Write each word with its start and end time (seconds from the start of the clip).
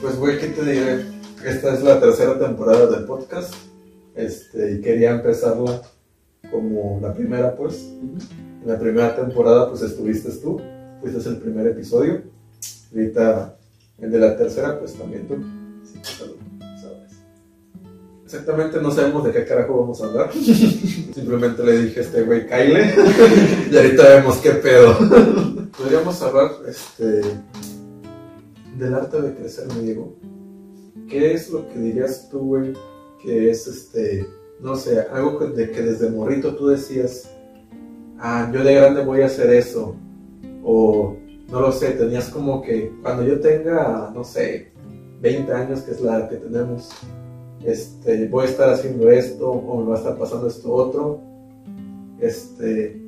Pues, 0.00 0.16
güey, 0.16 0.38
¿qué 0.38 0.48
te 0.48 0.64
diré? 0.64 1.04
Esta 1.44 1.74
es 1.74 1.82
la 1.82 2.00
tercera 2.00 2.38
temporada 2.38 2.86
del 2.86 3.04
podcast. 3.04 3.54
Este, 4.14 4.72
y 4.72 4.80
quería 4.80 5.12
empezarla 5.12 5.82
como 6.50 6.98
la 7.00 7.14
primera, 7.14 7.54
pues. 7.54 7.76
En 7.82 8.66
la 8.66 8.78
primera 8.78 9.14
temporada, 9.14 9.68
pues 9.68 9.82
estuviste 9.82 10.30
tú. 10.32 10.60
Fuiste 11.00 11.28
el 11.28 11.36
primer 11.38 11.66
episodio. 11.66 12.22
Ahorita, 12.92 13.56
el 13.98 14.10
de 14.10 14.18
la 14.18 14.36
tercera, 14.36 14.78
pues 14.78 14.94
también 14.94 15.26
tú. 15.26 15.36
Sí, 15.84 15.94
pues, 15.94 16.80
sabes. 16.80 17.12
Exactamente 18.24 18.80
no 18.80 18.90
sabemos 18.90 19.24
de 19.24 19.32
qué 19.32 19.44
carajo 19.44 19.80
vamos 19.80 20.02
a 20.02 20.06
hablar. 20.06 20.32
Simplemente 21.14 21.64
le 21.64 21.82
dije 21.82 22.00
a 22.00 22.02
este 22.02 22.22
güey, 22.22 22.46
Kyle. 22.46 22.78
y 23.70 23.76
ahorita 23.76 24.08
vemos 24.16 24.36
qué 24.38 24.50
pedo. 24.50 24.96
Podríamos 25.76 26.20
hablar, 26.22 26.50
este 26.68 27.22
del 28.78 28.94
arte 28.94 29.20
de 29.20 29.34
crecer, 29.34 29.66
me 29.74 29.82
digo, 29.82 30.14
¿qué 31.08 31.32
es 31.32 31.50
lo 31.50 31.68
que 31.68 31.78
dirías 31.78 32.28
tú, 32.30 32.38
güey, 32.38 32.72
que 33.22 33.50
es 33.50 33.66
este, 33.66 34.26
no 34.60 34.76
sé, 34.76 35.00
algo 35.00 35.38
de 35.38 35.70
que 35.70 35.82
desde 35.82 36.10
morrito 36.10 36.54
tú 36.54 36.68
decías, 36.68 37.30
ah, 38.18 38.50
yo 38.52 38.62
de 38.62 38.74
grande 38.74 39.04
voy 39.04 39.22
a 39.22 39.26
hacer 39.26 39.50
eso, 39.50 39.96
o 40.62 41.16
no 41.50 41.60
lo 41.60 41.72
sé, 41.72 41.90
tenías 41.92 42.28
como 42.28 42.62
que 42.62 42.92
cuando 43.02 43.24
yo 43.24 43.40
tenga, 43.40 44.10
no 44.14 44.24
sé, 44.24 44.72
20 45.20 45.52
años, 45.52 45.80
que 45.80 45.90
es 45.92 46.00
la 46.00 46.28
que 46.28 46.36
tenemos, 46.36 46.90
este, 47.64 48.28
voy 48.28 48.46
a 48.46 48.48
estar 48.48 48.70
haciendo 48.70 49.10
esto, 49.10 49.50
o 49.50 49.80
me 49.80 49.88
va 49.88 49.96
a 49.96 49.98
estar 49.98 50.16
pasando 50.16 50.46
esto 50.46 50.72
otro, 50.72 51.20
este, 52.20 53.00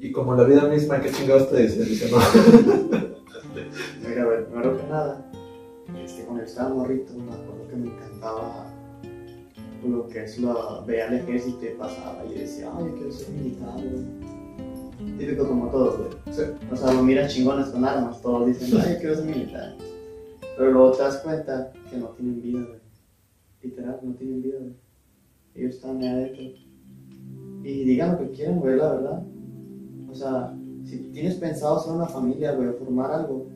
y 0.00 0.12
como 0.12 0.34
la 0.34 0.44
vida 0.44 0.68
misma, 0.68 1.00
¿qué 1.00 1.10
chingados 1.10 1.50
te 1.50 1.62
dice? 1.62 1.84
Dice, 1.84 2.10
no. 2.10 2.18
Mira, 4.06 4.46
primero 4.46 4.76
que 4.76 4.86
nada, 4.88 5.30
este, 6.04 6.24
cuando 6.24 6.44
estaba 6.44 6.74
morrito, 6.74 7.12
me 7.14 7.32
acuerdo 7.32 7.68
que 7.68 7.76
me 7.76 7.86
encantaba 7.88 8.66
lo 9.86 10.08
que 10.08 10.24
es 10.24 10.38
lo, 10.38 10.84
veía 10.84 11.06
el 11.06 11.14
ejército 11.14 11.64
y 11.64 11.78
pasaba 11.78 12.24
y 12.26 12.38
decía, 12.38 12.70
ay, 12.76 12.84
yo 12.86 12.94
quiero 12.94 13.12
ser 13.12 13.34
militar, 13.34 13.74
güey. 13.74 15.16
Típico 15.18 15.46
como 15.46 15.68
todos, 15.70 15.98
güey. 15.98 16.10
O 16.70 16.76
sea, 16.76 16.92
lo 16.92 17.02
miran 17.02 17.28
chingones 17.28 17.68
con 17.68 17.84
armas, 17.84 18.20
todos 18.20 18.46
dicen, 18.46 18.80
ay, 18.80 18.94
yo 18.94 18.98
quiero 18.98 19.14
ser 19.16 19.24
militar. 19.24 19.76
Pero 20.56 20.72
luego 20.72 20.92
te 20.92 21.02
das 21.02 21.18
cuenta 21.18 21.72
que 21.88 21.96
no 21.96 22.06
tienen 22.08 22.42
vida, 22.42 22.64
güey. 22.66 22.80
Literal, 23.62 24.00
no 24.02 24.14
tienen 24.14 24.42
vida, 24.42 24.58
güey. 24.58 24.74
Ellos 25.54 25.76
están 25.76 26.02
ahí 26.02 26.08
adentro. 26.08 26.42
Y 27.62 27.84
digan 27.84 28.12
lo 28.12 28.18
que 28.18 28.30
quieran, 28.30 28.58
güey, 28.60 28.76
la 28.76 28.92
verdad. 28.92 29.22
O 30.10 30.14
sea, 30.14 30.54
si 30.88 31.10
tienes 31.10 31.34
pensado 31.34 31.78
ser 31.80 31.92
una 31.92 32.06
familia, 32.06 32.54
güey, 32.54 32.72
formar 32.72 33.10
algo, 33.10 33.46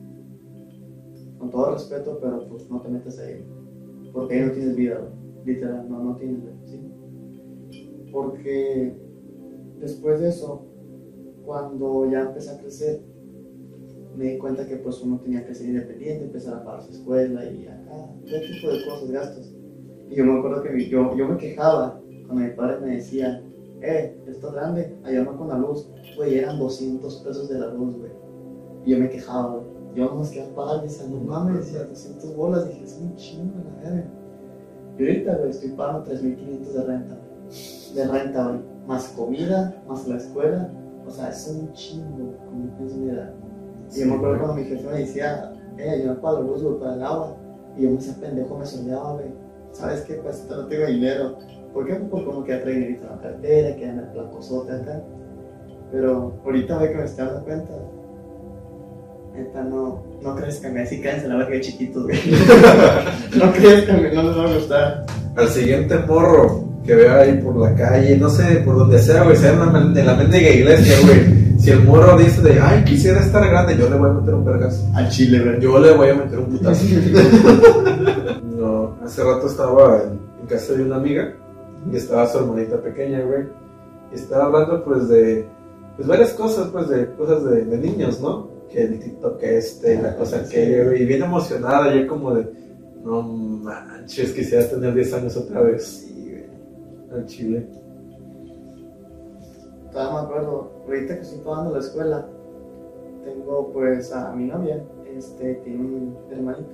con 1.39 1.49
todo 1.49 1.73
respeto, 1.73 2.19
pero 2.21 2.47
pues 2.47 2.69
no 2.69 2.79
te 2.79 2.89
metas 2.89 3.17
ahí, 3.19 3.43
porque 4.13 4.35
ahí 4.35 4.45
no 4.45 4.51
tienes 4.51 4.75
vida, 4.75 4.99
güey. 4.99 5.55
literal, 5.55 5.89
no, 5.89 6.03
no 6.03 6.15
tienes, 6.15 6.41
vida, 6.41 6.53
¿sí? 6.65 6.79
Porque 8.11 8.95
después 9.79 10.19
de 10.19 10.29
eso, 10.29 10.67
cuando 11.43 12.09
ya 12.09 12.21
empecé 12.21 12.51
a 12.51 12.59
crecer, 12.59 13.01
me 14.15 14.25
di 14.25 14.37
cuenta 14.37 14.67
que 14.67 14.75
pues 14.77 15.01
uno 15.01 15.19
tenía 15.19 15.43
que 15.43 15.55
ser 15.55 15.69
independiente, 15.69 16.25
empezar 16.25 16.53
a 16.53 16.63
pagar 16.63 16.83
su 16.83 16.91
escuela 16.91 17.43
y 17.49 17.65
acá, 17.65 18.13
todo 18.23 18.41
tipo 18.41 18.71
de 18.71 18.85
cosas, 18.85 19.11
gastos. 19.11 19.55
Y 20.07 20.15
yo 20.15 20.23
me 20.23 20.37
acuerdo 20.37 20.61
que 20.61 20.87
yo, 20.87 21.17
yo 21.17 21.27
me 21.27 21.37
quejaba 21.37 21.99
cuando 22.27 22.45
mi 22.45 22.51
padre 22.51 22.79
me 22.79 22.95
decía, 22.97 23.43
eh, 23.83 24.17
esto 24.27 24.47
es 24.47 24.53
grande, 24.53 24.97
ayúdame 25.03 25.37
con 25.37 25.49
la 25.49 25.57
luz. 25.57 25.89
Güey, 26.15 26.37
eran 26.37 26.57
200 26.57 27.15
pesos 27.17 27.49
de 27.49 27.59
la 27.59 27.67
luz, 27.67 27.97
güey. 27.97 28.11
Y 28.85 28.91
yo 28.91 28.97
me 28.97 29.09
quejaba, 29.09 29.55
güey. 29.55 29.65
Yo 29.93 30.05
no 30.05 30.15
más 30.15 30.29
quería 30.29 30.55
pagar, 30.55 30.81
decía, 30.81 31.05
no 31.07 31.17
mames, 31.17 31.65
decía, 31.65 31.83
200 31.83 32.35
bolas. 32.35 32.67
Dije, 32.69 32.83
es 32.85 32.97
un 33.01 33.15
chingo, 33.15 33.53
la 33.57 33.89
verga. 33.89 34.09
Y 34.97 35.03
ahorita, 35.03 35.35
güey, 35.35 35.49
estoy 35.49 35.69
pagando 35.71 36.11
3.500 36.11 36.71
de 36.71 36.83
renta. 36.83 37.17
De 37.93 38.07
renta, 38.07 38.47
güey. 38.47 38.59
Más 38.87 39.07
comida, 39.09 39.83
más 39.87 40.07
la 40.07 40.15
escuela. 40.15 40.71
O 41.05 41.11
sea, 41.11 41.29
es 41.29 41.47
un 41.49 41.73
chingo, 41.73 42.37
como 42.45 42.77
pienso 42.77 42.95
mi 42.95 43.09
edad. 43.09 43.33
Y 43.93 43.99
yo 43.99 44.05
me 44.07 44.15
acuerdo 44.15 44.39
cuando 44.39 44.55
mi 44.55 44.63
jefe 44.63 44.87
me 44.87 44.99
decía, 44.99 45.53
eh, 45.77 46.03
no 46.05 46.21
pago 46.21 46.39
la 46.39 46.47
luz, 46.47 46.63
güey, 46.63 46.79
para 46.79 46.93
el 46.95 47.03
agua. 47.03 47.35
Y 47.77 47.83
yo 47.83 47.91
me 47.91 47.97
hacía 47.97 48.15
pendejo, 48.15 48.57
me 48.57 48.65
soñaba, 48.65 49.13
güey. 49.13 49.27
¿Sabes 49.73 50.01
qué? 50.01 50.13
Pues 50.15 50.47
no 50.49 50.67
tengo 50.67 50.85
dinero 50.85 51.37
¿Por 51.73 51.87
qué? 51.87 51.95
Porque 51.95 52.25
como 52.25 52.43
que 52.43 52.53
atrae 52.53 52.73
dinerito 52.75 53.07
en 53.07 53.15
la 53.15 53.21
cartera, 53.21 53.75
que 53.75 53.89
anda 53.89 54.11
placosote 54.13 54.71
acá. 54.73 55.01
Pero 55.91 56.39
ahorita 56.45 56.77
ve 56.77 56.91
que 56.91 56.95
me 56.95 57.03
estoy 57.05 57.25
dando 57.25 57.43
cuenta. 57.43 57.73
Neta, 59.35 59.63
no, 59.63 60.03
no 60.21 60.35
crezcan, 60.35 60.77
así 60.77 61.01
cállense 61.01 61.27
la 61.27 61.37
verga 61.37 61.59
chiquitos, 61.59 62.03
güey. 62.03 62.19
no 63.39 63.51
crezcan, 63.51 64.03
no 64.13 64.23
les 64.23 64.37
va 64.37 64.43
a 64.43 64.53
gustar. 64.53 65.05
Al 65.35 65.47
siguiente 65.47 65.97
morro 66.07 66.63
que 66.85 66.93
vea 66.93 67.21
ahí 67.21 67.41
por 67.41 67.55
la 67.55 67.73
calle, 67.73 68.17
no 68.17 68.29
sé, 68.29 68.57
por 68.57 68.77
donde 68.77 68.99
sea, 68.99 69.23
güey, 69.23 69.35
sea 69.35 69.53
en 69.53 69.59
la, 69.59 69.99
en 69.99 70.05
la 70.05 70.13
mendiga 70.15 70.49
iglesia, 70.49 70.95
güey. 71.03 71.43
Si 71.57 71.71
el 71.71 71.83
morro 71.83 72.17
dice 72.17 72.41
de, 72.41 72.59
ay, 72.59 72.83
quisiera 72.83 73.21
estar 73.21 73.47
grande, 73.47 73.77
yo 73.77 73.89
le 73.89 73.95
voy 73.95 74.09
a 74.09 74.13
meter 74.13 74.35
un 74.35 74.45
vergazo. 74.45 74.85
Al 74.93 75.09
chile, 75.09 75.39
güey. 75.39 75.59
Yo 75.59 75.79
le 75.79 75.91
voy 75.93 76.09
a 76.09 76.15
meter 76.15 76.37
un 76.37 76.45
putazo. 76.45 76.85
no, 78.57 78.97
hace 79.03 79.23
rato 79.23 79.47
estaba 79.47 80.03
en 80.03 80.47
casa 80.47 80.73
de 80.73 80.83
una 80.83 80.97
amiga 80.97 81.33
y 81.91 81.95
estaba 81.95 82.27
su 82.27 82.39
hermanita 82.39 82.81
pequeña, 82.81 83.21
güey. 83.21 83.43
Y 84.11 84.15
estaba 84.15 84.45
hablando, 84.45 84.83
pues, 84.83 85.07
de 85.09 85.45
pues 85.95 86.07
varias 86.07 86.33
cosas, 86.33 86.69
pues, 86.69 86.89
de 86.89 87.13
cosas 87.15 87.43
de, 87.43 87.77
niños, 87.77 88.19
¿no? 88.19 88.47
Que 88.69 88.83
el 88.83 88.99
TikTok 88.99 89.41
este, 89.43 90.01
la 90.01 90.15
cosa 90.15 90.47
que, 90.47 90.83
güey, 90.83 91.03
y 91.03 91.05
bien 91.05 91.23
emocionada, 91.23 91.93
yo 91.93 92.07
como 92.07 92.33
de, 92.33 92.49
no 93.03 93.21
manches, 93.21 94.33
quisiera 94.33 94.67
tener 94.67 94.93
10 94.93 95.13
años 95.13 95.37
otra 95.37 95.61
vez. 95.61 95.85
Sí, 95.85 96.29
güey, 96.29 97.19
al 97.19 97.25
chile. 97.25 97.67
Todavía 99.91 100.21
me 100.21 100.25
acuerdo, 100.25 100.71
ahorita 100.87 101.15
que 101.15 101.21
estoy 101.21 101.39
tomando 101.39 101.73
la 101.73 101.79
escuela, 101.79 102.27
tengo 103.23 103.71
pues 103.71 104.11
a 104.11 104.33
mi 104.33 104.45
novia, 104.45 104.83
este, 105.15 105.55
tiene 105.63 105.79
un 105.79 106.17
hermanito. 106.31 106.71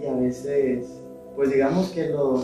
Y 0.00 0.06
a 0.06 0.14
veces, 0.14 1.02
pues 1.34 1.50
digamos 1.50 1.90
que 1.90 2.08
lo, 2.08 2.42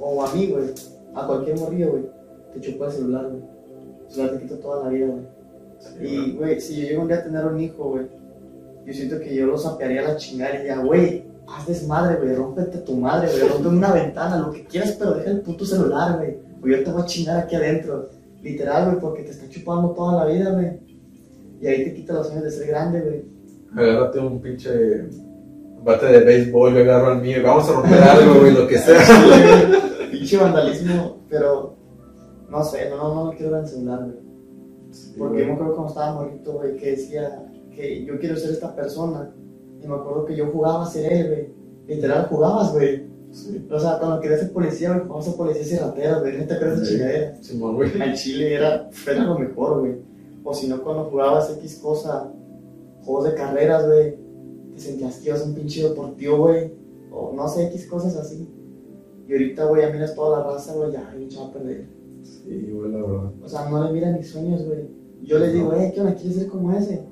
o 0.00 0.24
a 0.24 0.32
mí, 0.34 0.48
güey, 0.48 0.66
a 1.14 1.26
cualquier 1.26 1.58
morrillo, 1.58 1.90
güey, 1.90 2.04
te 2.52 2.60
chupa 2.60 2.86
el 2.86 2.92
celular, 2.92 3.28
güey. 3.30 3.42
El 4.06 4.12
celular 4.12 4.36
te 4.36 4.42
quita 4.42 4.60
toda 4.60 4.84
la 4.84 4.90
vida, 4.90 5.06
güey. 5.06 6.14
y, 6.14 6.32
güey, 6.36 6.60
si 6.60 6.80
yo 6.80 6.88
llego 6.88 7.02
un 7.02 7.08
día 7.08 7.18
a 7.18 7.24
tener 7.24 7.44
un 7.44 7.60
hijo, 7.60 7.90
güey, 7.90 8.06
yo 8.86 8.92
siento 8.92 9.18
que 9.18 9.34
yo 9.34 9.46
lo 9.46 9.58
sapearía 9.58 10.02
a 10.04 10.12
la 10.12 10.16
chingada 10.16 10.54
y 10.54 10.58
diría, 10.58 10.78
güey, 10.78 11.24
haz 11.48 11.66
desmadre, 11.66 12.16
güey, 12.16 12.34
rómpete 12.34 12.78
tu 12.78 12.96
madre, 12.96 13.28
güey, 13.30 13.48
rompe 13.48 13.68
una 13.68 13.92
ventana, 13.92 14.38
lo 14.38 14.50
que 14.50 14.64
quieras, 14.64 14.96
pero 14.98 15.14
deja 15.14 15.30
el 15.30 15.40
puto 15.40 15.64
celular, 15.64 16.18
güey. 16.18 16.36
O 16.62 16.66
yo 16.66 16.82
te 16.82 16.90
voy 16.90 17.02
a 17.02 17.06
chingar 17.06 17.38
aquí 17.38 17.56
adentro. 17.56 18.08
Literal, 18.42 18.86
güey, 18.86 19.00
porque 19.00 19.22
te 19.22 19.30
está 19.30 19.48
chupando 19.48 19.90
toda 19.90 20.24
la 20.24 20.32
vida, 20.32 20.50
güey. 20.50 20.78
Y 21.60 21.66
ahí 21.66 21.84
te 21.84 21.94
quita 21.94 22.12
los 22.12 22.30
años 22.30 22.44
de 22.44 22.50
ser 22.50 22.68
grande, 22.68 23.00
güey. 23.00 23.24
Agárrate 23.74 24.18
un 24.18 24.40
pinche 24.40 25.08
bate 25.84 26.06
de 26.06 26.20
béisbol, 26.20 26.74
yo 26.74 26.80
agarro 26.80 27.12
al 27.12 27.20
mío, 27.20 27.38
vamos 27.42 27.68
a 27.68 27.72
romper 27.72 28.02
algo, 28.02 28.40
güey, 28.40 28.52
lo 28.52 28.66
que 28.66 28.78
sea 28.78 28.98
pinche 30.24 30.36
vandalismo, 30.38 31.18
pero 31.28 31.76
no 32.48 32.64
sé, 32.64 32.88
no, 32.88 32.96
no, 32.96 33.24
no 33.26 33.30
quiero 33.32 33.66
celular, 33.66 34.04
güey. 34.04 34.24
Porque 35.18 35.40
yo 35.40 35.46
me 35.46 35.52
acuerdo 35.52 35.74
cuando 35.74 35.88
estaba 35.88 36.14
morrito, 36.14 36.52
güey, 36.54 36.76
que 36.76 36.92
decía 36.92 37.46
que 37.74 38.04
yo 38.04 38.18
quiero 38.18 38.36
ser 38.36 38.52
esta 38.52 38.74
persona. 38.74 39.34
Y 39.82 39.86
me 39.86 39.94
acuerdo 39.94 40.24
que 40.24 40.36
yo 40.36 40.50
jugaba 40.50 40.84
a 40.84 40.86
ser 40.86 41.12
él, 41.12 41.26
güey. 41.26 41.48
Literal, 41.86 42.26
jugabas, 42.28 42.72
güey. 42.72 43.06
O 43.70 43.80
sea, 43.80 43.98
cuando 43.98 44.20
querías 44.20 44.40
ser 44.40 44.52
policía, 44.52 44.92
güey, 44.92 45.06
jugabas 45.06 45.28
a 45.28 45.36
policía 45.36 45.76
y 45.76 45.80
ratera, 45.80 46.20
güey. 46.20 46.38
¿No 46.38 46.46
te 46.46 46.54
acuerdas 46.54 46.80
de 46.80 46.86
chingadera? 46.86 47.42
Sí, 47.42 47.58
güey. 47.58 48.02
En 48.02 48.14
Chile 48.14 48.54
era, 48.54 48.88
era 49.06 49.24
lo 49.24 49.38
mejor, 49.38 49.80
güey. 49.80 49.96
O 50.44 50.54
si 50.54 50.68
no, 50.68 50.82
cuando 50.82 51.04
jugabas 51.04 51.50
X 51.58 51.80
cosa, 51.82 52.32
juegos 53.02 53.24
de 53.24 53.34
carreras, 53.34 53.86
güey. 53.86 54.16
Te 54.74 54.80
sentías 54.80 55.18
que 55.18 55.28
ibas 55.28 55.44
un 55.44 55.54
pinche 55.54 55.82
deportivo, 55.82 56.38
güey. 56.38 56.72
O 57.10 57.32
no 57.34 57.48
sé, 57.48 57.66
X 57.66 57.86
cosas 57.86 58.16
así. 58.16 58.48
Y 59.26 59.32
ahorita, 59.32 59.66
güey, 59.66 59.82
ya 59.82 59.90
miras 59.90 60.14
toda 60.14 60.38
la 60.38 60.46
raza, 60.46 60.74
güey, 60.74 60.92
ya 60.92 61.08
hay 61.10 61.28
a 61.36 61.52
perder. 61.52 61.86
Sí, 62.22 62.70
güey, 62.72 62.92
la 62.92 62.98
verdad. 62.98 63.32
O 63.42 63.48
sea, 63.48 63.68
no 63.70 63.84
le 63.84 63.92
miran 63.92 64.14
mis 64.14 64.30
sueños, 64.30 64.64
güey. 64.64 64.88
Yo 65.22 65.38
les 65.38 65.54
digo, 65.54 65.72
eh, 65.74 65.90
¿qué 65.94 66.00
onda? 66.00 66.14
¿Quieres 66.14 66.36
ser 66.36 66.48
como 66.48 66.72
ese? 66.72 67.02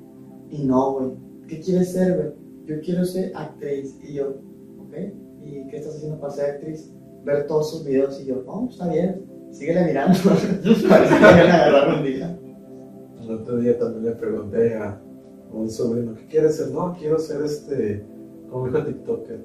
Y 0.49 0.63
no, 0.63 0.93
güey. 0.93 1.11
¿Qué 1.47 1.59
quieres 1.59 1.91
ser, 1.91 2.15
güey? 2.15 2.29
Yo 2.65 2.81
quiero 2.81 3.05
ser 3.05 3.31
actriz. 3.35 3.97
Y 4.03 4.13
yo, 4.13 4.35
¿ok? 4.79 4.95
¿Y 5.43 5.67
qué 5.67 5.77
estás 5.77 5.95
haciendo 5.95 6.19
para 6.19 6.33
ser 6.33 6.51
actriz? 6.51 6.91
Ver 7.25 7.47
todos 7.47 7.71
sus 7.71 7.83
videos. 7.83 8.21
Y 8.21 8.25
yo, 8.25 8.43
oh, 8.45 8.67
está 8.69 8.87
bien. 8.87 9.25
Síguele 9.51 9.85
mirando. 9.85 10.17
Parece 10.89 11.15
que 11.15 11.21
me 11.21 11.51
agarrar 11.51 11.97
un 11.97 12.05
día. 12.05 12.39
El 13.21 13.31
otro 13.31 13.57
día 13.57 13.77
también 13.77 14.05
le 14.05 14.11
pregunté 14.11 14.75
a 14.75 15.01
un 15.51 15.69
sobrino, 15.69 16.15
¿qué 16.15 16.25
quieres 16.25 16.57
ser? 16.57 16.71
No, 16.71 16.95
quiero 16.97 17.19
ser 17.19 17.43
este, 17.43 18.03
como 18.49 18.67
hijo 18.67 18.83
TikToker. 18.83 19.39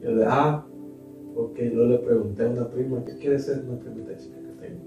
Y 0.00 0.04
yo 0.04 0.16
de, 0.16 0.26
ah, 0.26 0.66
Ok, 1.36 1.58
luego 1.72 1.92
le 1.92 1.98
pregunté 1.98 2.44
a 2.44 2.48
una 2.48 2.70
prima, 2.70 3.04
¿qué 3.04 3.18
quiere 3.18 3.38
ser? 3.38 3.62
Una 3.68 3.78
primita 3.78 4.16
chica 4.16 4.36
que 4.36 4.66
tengo. 4.66 4.80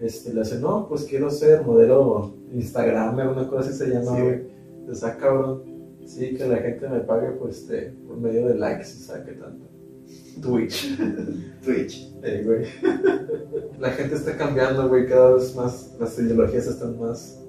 Este, 0.00 0.34
le 0.34 0.40
hace, 0.40 0.58
no, 0.58 0.88
pues 0.88 1.04
quiero 1.04 1.30
ser 1.30 1.64
modelo 1.64 2.34
Instagram, 2.52 3.14
una 3.14 3.48
cosa 3.48 3.68
así 3.68 3.78
se 3.78 3.88
llama, 3.88 4.20
güey. 4.20 4.42
Sí. 4.92 5.00
Ah, 5.04 5.16
cabrón. 5.16 5.62
Sí, 6.04 6.34
que 6.34 6.44
la 6.44 6.56
gente 6.56 6.88
me 6.88 7.00
pague 7.00 7.30
pues, 7.32 7.58
este, 7.58 7.92
por 8.06 8.16
medio 8.16 8.48
de 8.48 8.56
likes, 8.56 8.84
¿sabes 8.84 9.24
qué 9.26 9.32
tanto? 9.32 9.64
Twitch. 10.42 10.98
Twitch. 11.64 12.12
Eh, 12.24 12.42
güey. 12.44 12.66
La 13.78 13.90
gente 13.90 14.16
está 14.16 14.36
cambiando, 14.36 14.88
güey, 14.88 15.06
cada 15.06 15.34
vez 15.34 15.54
más. 15.54 15.94
Las 16.00 16.18
ideologías 16.18 16.66
están 16.66 16.98
más. 16.98 17.40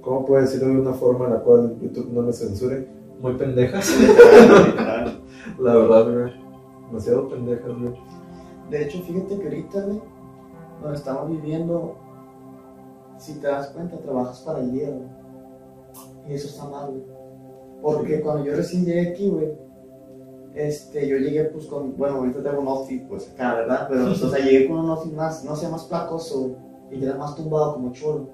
¿Cómo 0.00 0.26
puedo 0.26 0.42
decirlo 0.42 0.68
de 0.68 0.80
una 0.80 0.94
forma 0.94 1.26
en 1.26 1.34
la 1.34 1.40
cual 1.40 1.76
YouTube 1.80 2.10
no 2.12 2.22
me 2.22 2.32
censure? 2.32 2.88
Muy 3.20 3.34
pendejas. 3.34 3.94
La 5.60 5.76
verdad, 5.76 6.12
güey. 6.12 6.49
Demasiado 6.90 7.28
pendejas, 7.28 7.78
güey. 7.78 7.94
De 8.68 8.84
hecho, 8.84 9.00
fíjate 9.02 9.38
que 9.38 9.44
ahorita, 9.44 9.84
güey, 9.86 10.00
donde 10.82 10.98
estamos 10.98 11.30
viviendo, 11.30 11.96
si 13.16 13.34
te 13.34 13.46
das 13.46 13.68
cuenta, 13.68 13.98
trabajas 13.98 14.40
para 14.40 14.60
el 14.60 14.72
día, 14.72 14.90
güey. 14.90 15.08
Y 16.28 16.34
eso 16.34 16.48
está 16.48 16.68
mal, 16.68 16.90
güey. 16.90 17.02
Porque 17.80 18.20
cuando 18.20 18.44
yo 18.44 18.56
recién 18.56 18.84
llegué 18.84 19.10
aquí, 19.10 19.28
güey, 19.28 19.52
este, 20.54 21.08
yo 21.08 21.16
llegué 21.16 21.44
pues 21.44 21.66
con, 21.66 21.96
bueno, 21.96 22.16
ahorita 22.16 22.42
tengo 22.42 22.60
un 22.60 22.68
outfit, 22.68 23.06
pues 23.08 23.30
acá, 23.30 23.54
¿verdad? 23.54 23.86
Pero, 23.88 24.10
o 24.10 24.14
sea, 24.14 24.44
llegué 24.44 24.68
con 24.68 24.78
un 24.80 24.90
outfit 24.90 25.12
más, 25.12 25.44
no 25.44 25.54
sé, 25.54 25.68
más 25.68 25.84
placoso, 25.84 26.56
y 26.90 27.02
era 27.02 27.16
más 27.16 27.36
tumbado 27.36 27.74
como 27.74 27.92
cholo. 27.92 28.28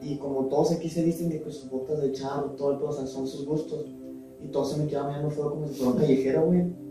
Y 0.00 0.18
como 0.18 0.46
todos 0.46 0.72
aquí 0.72 0.88
se 0.88 1.02
visten 1.02 1.28
de 1.28 1.42
que 1.42 1.50
sus 1.50 1.68
botas 1.68 2.00
de 2.00 2.12
charro, 2.12 2.50
todo 2.52 2.72
el 2.72 2.78
pedo, 2.78 2.90
o 2.90 2.92
sea, 2.92 3.06
son 3.06 3.26
sus 3.26 3.44
gustos. 3.44 3.86
Y 4.40 4.48
todos 4.48 4.72
se 4.72 4.78
me 4.78 4.86
quedaban 4.86 5.08
mirando 5.08 5.30
feo 5.30 5.50
como 5.50 5.66
si 5.66 5.74
fuera 5.74 5.92
un 5.92 5.98
callejero, 5.98 6.46
güey. 6.46 6.85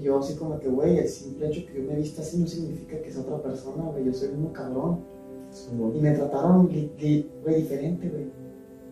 Y 0.00 0.04
yo 0.04 0.18
así 0.18 0.34
como 0.34 0.58
que, 0.58 0.68
güey, 0.68 0.98
el 0.98 1.08
simple 1.08 1.48
hecho 1.48 1.66
que 1.66 1.74
yo 1.74 1.88
me 1.88 1.96
vista 1.96 2.22
así 2.22 2.38
no 2.38 2.46
significa 2.46 3.00
que 3.02 3.12
sea 3.12 3.20
otra 3.20 3.42
persona, 3.42 3.84
güey. 3.84 4.06
Yo 4.06 4.14
soy 4.14 4.28
un 4.28 4.46
cabrón. 4.46 5.00
Y 5.94 6.00
me 6.00 6.12
trataron, 6.12 6.68
güey, 6.68 7.26
diferente, 7.44 8.08
güey. 8.08 8.30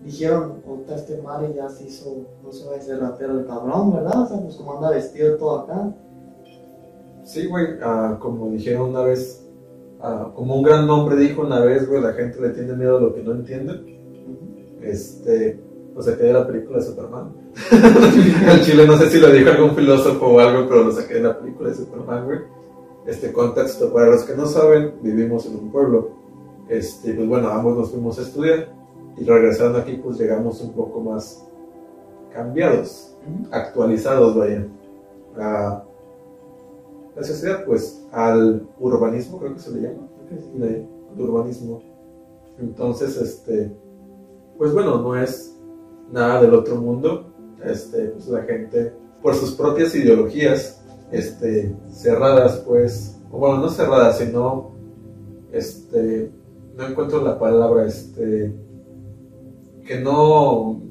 Dijeron, 0.05 0.63
otra 0.69 0.97
este 0.97 1.21
madre 1.23 1.55
ya 1.55 1.69
se 1.69 1.85
hizo, 1.85 2.27
no 2.43 2.53
se 2.53 2.67
va 2.67 2.75
a 2.75 2.79
hacer 2.79 3.01
rapero 3.01 3.41
el 3.41 3.47
cabrón, 3.47 3.93
¿verdad? 3.93 4.23
O 4.23 4.27
sea, 4.27 4.41
pues 4.41 4.57
como 4.57 4.75
anda 4.75 4.91
vestido 4.91 5.37
todo 5.37 5.61
acá. 5.61 5.95
Sí, 7.25 7.47
güey, 7.47 7.67
ah, 7.83 8.19
como 8.21 8.51
dijeron 8.51 8.91
una 8.91 9.03
vez, 9.03 9.47
ah, 10.01 10.31
como 10.35 10.57
un 10.57 10.63
gran 10.63 10.87
nombre 10.87 11.17
dijo 11.17 11.43
una 11.43 11.61
vez, 11.61 11.89
güey, 11.89 12.03
la 12.03 12.13
gente 12.13 12.41
le 12.41 12.51
tiene 12.51 12.75
miedo 12.75 12.99
a 12.99 13.01
lo 13.01 13.15
que 13.15 13.23
no 13.23 13.33
entiende. 13.33 13.99
Este, 14.83 15.61
o 15.99 16.03
sea, 16.03 16.17
que 16.17 16.23
de 16.23 16.33
la 16.33 16.47
película 16.47 16.79
de 16.79 16.85
Superman. 16.85 17.33
El 18.53 18.63
chile, 18.63 18.87
no 18.87 18.97
sé 18.97 19.11
si 19.11 19.19
lo 19.19 19.31
dijo 19.31 19.51
algún 19.51 19.75
filósofo 19.75 20.27
o 20.27 20.39
algo, 20.39 20.69
pero 20.69 20.85
lo 20.85 20.93
saqué 20.93 21.15
de 21.15 21.23
la 21.23 21.37
película 21.37 21.71
de 21.71 21.75
Superman, 21.75 22.25
güey. 22.25 22.39
Este 23.05 23.33
contexto, 23.33 23.93
para 23.93 24.07
los 24.07 24.23
que 24.23 24.37
no 24.37 24.47
saben, 24.47 24.95
vivimos 25.03 25.47
en 25.47 25.57
un 25.57 25.73
pueblo. 25.73 26.11
Este, 26.69 27.15
pues 27.15 27.27
bueno, 27.27 27.49
ambos 27.49 27.77
nos 27.77 27.91
fuimos 27.91 28.17
a 28.21 28.23
estudiar 28.23 28.73
y 29.17 29.25
regresando 29.25 29.79
aquí, 29.79 29.97
pues 29.97 30.19
llegamos 30.19 30.61
un 30.61 30.73
poco 30.73 31.01
más 31.01 31.45
cambiados, 32.33 33.17
actualizados, 33.51 34.37
vaya. 34.37 34.65
A 35.37 35.83
la 37.17 37.25
sociedad, 37.25 37.65
pues, 37.65 38.07
al 38.13 38.69
urbanismo, 38.79 39.41
creo 39.41 39.55
que 39.55 39.61
se 39.61 39.73
le 39.73 39.81
llama 39.81 40.07
de 40.61 40.87
urbanismo. 41.17 41.83
Entonces, 42.61 43.17
este, 43.17 43.73
pues 44.57 44.73
bueno, 44.73 44.99
no 44.99 45.17
es 45.17 45.58
nada 46.13 46.43
del 46.43 46.55
otro 46.55 46.77
mundo. 46.77 47.33
Este, 47.65 48.07
pues 48.09 48.29
la 48.29 48.43
gente, 48.43 48.93
por 49.23 49.35
sus 49.35 49.53
propias 49.53 49.95
ideologías, 49.95 50.81
este, 51.11 51.75
cerradas, 51.91 52.63
pues, 52.67 53.19
o 53.31 53.39
bueno, 53.39 53.59
no 53.59 53.69
cerradas, 53.69 54.19
sino, 54.19 54.73
este, 55.53 56.31
no 56.77 56.87
encuentro 56.87 57.23
la 57.23 57.39
palabra, 57.39 57.87
este, 57.87 58.55
que 59.85 60.01
no 60.01 60.83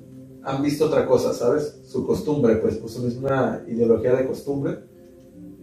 han 0.44 0.62
visto 0.62 0.86
otra 0.86 1.06
cosa, 1.06 1.34
¿sabes? 1.34 1.80
Su 1.84 2.06
costumbre, 2.06 2.58
pues, 2.58 2.78
pues 2.78 2.98
es 2.98 3.18
una 3.18 3.64
ideología 3.68 4.16
de 4.16 4.28
costumbre, 4.28 4.80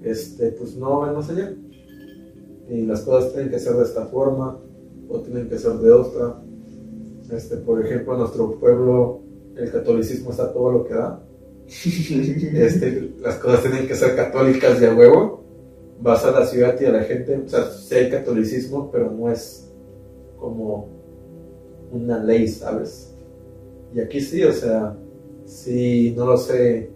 este, 0.02 0.52
pues 0.52 0.76
no 0.76 1.00
ven 1.02 1.16
allá 1.16 1.54
y 2.68 2.86
las 2.86 3.02
cosas 3.02 3.32
tienen 3.32 3.50
que 3.50 3.58
ser 3.58 3.74
de 3.74 3.84
esta 3.84 4.06
forma 4.06 4.58
o 5.08 5.18
tienen 5.20 5.48
que 5.48 5.58
ser 5.58 5.72
de 5.74 5.90
otra. 5.90 6.42
Este, 7.30 7.56
por 7.56 7.84
ejemplo, 7.84 8.16
nuestro 8.16 8.58
pueblo 8.58 9.23
el 9.56 9.70
catolicismo 9.70 10.30
está 10.30 10.52
todo 10.52 10.70
lo 10.72 10.84
que 10.84 10.94
da. 10.94 11.22
Este, 11.66 13.12
las 13.20 13.36
cosas 13.36 13.62
tienen 13.62 13.86
que 13.86 13.94
ser 13.94 14.14
católicas 14.16 14.80
y 14.80 14.84
a 14.84 14.94
huevo. 14.94 15.42
Vas 16.00 16.24
a 16.24 16.30
la 16.32 16.44
ciudad 16.46 16.78
y 16.80 16.84
a 16.86 16.90
la 16.92 17.04
gente, 17.04 17.36
o 17.44 17.48
sea, 17.48 17.64
sí 17.70 17.94
hay 17.94 18.10
catolicismo, 18.10 18.90
pero 18.90 19.10
no 19.10 19.30
es 19.30 19.70
como 20.38 20.88
una 21.92 22.22
ley, 22.22 22.48
¿sabes? 22.48 23.14
Y 23.94 24.00
aquí 24.00 24.20
sí, 24.20 24.42
o 24.44 24.52
sea, 24.52 24.96
si 25.46 26.12
no 26.16 26.26
lo 26.26 26.36
sé, 26.36 26.90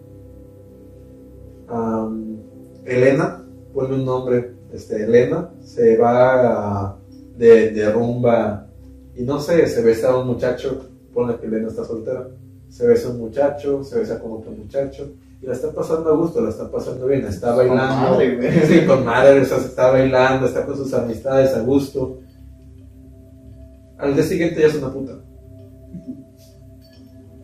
am, 1.67 2.37
Elena, 2.85 3.43
ponle 3.73 3.95
un 3.95 4.05
nombre, 4.05 4.53
este, 4.73 5.03
Elena, 5.03 5.51
se 5.61 5.97
va 5.97 6.85
a- 6.85 6.97
de, 7.37 7.71
de 7.71 7.91
rumba 7.91 8.67
y 9.15 9.23
no 9.23 9.39
sé, 9.39 9.65
se 9.67 9.81
besa 9.81 10.09
a 10.11 10.19
un 10.19 10.27
muchacho, 10.27 10.89
ponle 11.13 11.37
que 11.37 11.47
Elena 11.47 11.69
está 11.69 11.85
soltera, 11.85 12.27
se 12.69 12.87
besa 12.87 13.09
a 13.09 13.11
un 13.11 13.19
muchacho, 13.19 13.83
se 13.83 13.99
besa 13.99 14.19
con 14.19 14.33
otro 14.33 14.51
muchacho 14.51 15.11
y 15.41 15.45
la 15.45 15.53
está 15.53 15.71
pasando 15.71 16.09
a 16.09 16.15
gusto, 16.15 16.41
la 16.41 16.49
está 16.49 16.69
pasando 16.69 17.07
bien, 17.07 17.25
está 17.25 17.55
Con 17.55 17.57
bailando, 17.57 18.11
madre, 18.11 18.35
güey. 18.35 18.51
sí, 18.67 18.85
con 18.85 19.05
madre, 19.05 19.41
o 19.41 19.45
sea, 19.45 19.59
se 19.59 19.67
está 19.67 19.91
bailando, 19.91 20.47
está 20.47 20.65
con 20.65 20.75
sus 20.75 20.93
amistades 20.93 21.55
a 21.55 21.61
gusto. 21.61 22.19
Al 23.97 24.13
día 24.13 24.23
siguiente 24.23 24.61
ya 24.61 24.67
es 24.67 24.75
una 24.75 24.91
puta. 24.91 25.13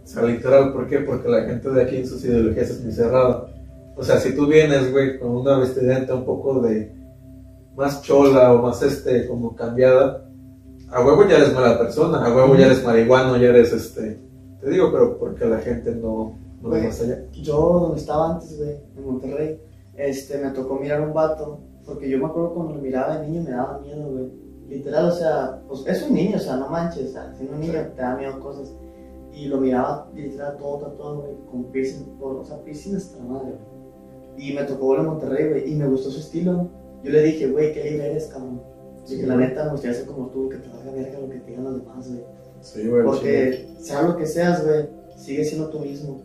O 0.03 0.07
sea, 0.07 0.23
literal, 0.23 0.73
¿por 0.73 0.87
qué? 0.87 0.99
Porque 0.99 1.29
la 1.29 1.43
gente 1.43 1.69
de 1.69 1.81
aquí 1.81 1.97
en 1.97 2.07
sus 2.07 2.23
ideologías 2.23 2.69
es 2.69 2.83
muy 2.83 2.91
cerrada. 2.91 3.47
O 3.95 4.03
sea, 4.03 4.19
si 4.19 4.35
tú 4.35 4.45
vienes, 4.47 4.91
güey, 4.91 5.17
con 5.17 5.31
una 5.31 5.57
vestimenta 5.57 6.15
un 6.15 6.25
poco 6.25 6.61
de 6.61 6.93
más 7.77 8.01
chola 8.01 8.53
o 8.53 8.61
más 8.61 8.81
este, 8.81 9.25
como 9.27 9.55
cambiada, 9.55 10.25
a 10.89 11.05
huevo 11.05 11.27
ya 11.27 11.37
eres 11.37 11.53
mala 11.53 11.77
persona, 11.77 12.25
a 12.25 12.33
huevo 12.33 12.55
ya 12.55 12.67
eres 12.67 12.83
marihuano, 12.83 13.37
ya 13.37 13.49
eres 13.49 13.71
este. 13.71 14.19
Te 14.65 14.71
digo, 14.71 14.91
pero 14.91 15.19
porque 15.19 15.45
la 15.45 15.59
gente 15.59 15.93
no, 15.93 16.33
no 16.59 16.69
ve 16.69 16.77
Güey. 16.79 16.83
más 16.85 16.99
allá. 16.99 17.23
Yo, 17.33 17.79
donde 17.83 17.99
estaba 17.99 18.31
antes, 18.33 18.57
güey, 18.57 18.77
en 18.97 19.05
Monterrey, 19.05 19.61
este, 19.95 20.39
me 20.39 20.49
tocó 20.49 20.79
mirar 20.79 21.01
un 21.01 21.13
vato, 21.13 21.59
porque 21.85 22.09
yo 22.09 22.17
me 22.17 22.25
acuerdo 22.25 22.55
cuando 22.55 22.73
lo 22.73 22.81
miraba 22.81 23.19
de 23.19 23.27
niño 23.27 23.43
me 23.43 23.51
daba 23.51 23.77
miedo, 23.77 24.09
güey. 24.09 24.31
Literal, 24.67 25.05
o 25.05 25.11
sea, 25.11 25.61
pues 25.67 25.85
es 25.85 26.01
un 26.01 26.15
niño, 26.15 26.37
o 26.37 26.39
sea, 26.39 26.57
no 26.57 26.67
manches, 26.67 27.09
o 27.09 27.13
sea, 27.13 27.31
siendo 27.35 27.53
un 27.53 27.61
niño 27.61 27.73
te 27.95 28.01
da 28.01 28.15
miedo 28.15 28.39
cosas. 28.39 28.73
Y 29.31 29.45
lo 29.49 29.59
miraba 29.59 30.09
literal 30.15 30.57
todo 30.57 30.79
tatuado, 30.79 31.21
güey, 31.21 31.35
con 31.51 31.65
piercing, 31.65 32.17
por, 32.17 32.37
o 32.37 32.43
sea, 32.43 32.57
piercing 32.63 32.95
hasta 32.95 33.19
la 33.19 33.25
madre, 33.25 33.51
güey. 33.51 34.49
Y 34.49 34.55
me 34.55 34.63
tocó 34.63 34.89
verlo 34.89 35.03
en 35.03 35.09
Monterrey, 35.11 35.49
güey, 35.49 35.71
y 35.71 35.75
me 35.75 35.87
gustó 35.87 36.09
su 36.09 36.21
estilo. 36.21 36.69
Yo 37.03 37.11
le 37.11 37.21
dije, 37.21 37.51
güey, 37.51 37.71
qué 37.71 37.83
libre 37.83 38.09
eres, 38.09 38.25
cabrón. 38.33 38.63
Sí, 39.03 39.13
Dije, 39.13 39.27
la 39.27 39.35
neta, 39.35 39.65
me 39.65 39.73
gustaría 39.73 39.95
ser 39.95 40.07
como 40.07 40.25
tú, 40.29 40.49
que 40.49 40.57
te 40.57 40.67
valga 40.69 40.91
verga 40.91 41.19
lo 41.19 41.29
que 41.29 41.37
te 41.37 41.51
digan 41.51 41.65
los 41.65 41.77
demás, 41.77 42.07
güey. 42.09 42.23
Sí, 42.65 42.87
güey. 42.87 43.03
Porque 43.03 43.67
sea 43.79 44.01
lo 44.01 44.17
que 44.17 44.25
seas, 44.25 44.65
güey, 44.65 44.89
sigue 45.15 45.45
siendo 45.45 45.69
tú 45.69 45.79
mismo. 45.79 46.21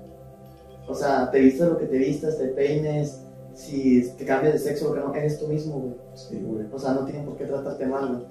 O 0.89 0.95
sea, 0.95 1.31
te 1.31 1.39
vistas 1.39 1.69
lo 1.69 1.79
que 1.79 1.87
te 1.87 1.99
vistas, 1.99 2.39
te 2.39 2.47
peines, 2.47 3.21
si 3.55 4.11
te 4.17 4.25
cambias 4.25 4.55
de 4.55 4.59
sexo, 4.59 4.89
lo 4.89 4.95
que 4.95 5.01
no, 5.01 5.15
eres 5.15 5.39
tú 5.39 5.47
mismo, 5.49 5.79
güey. 5.79 5.95
Sí, 6.15 6.43
güey. 6.43 6.67
O 6.73 6.79
sea, 6.79 6.95
no 6.95 7.05
tienen 7.05 7.27
por 7.27 7.37
qué 7.37 7.45
tratarte 7.45 7.87
mal, 7.87 8.09
güey. 8.09 8.23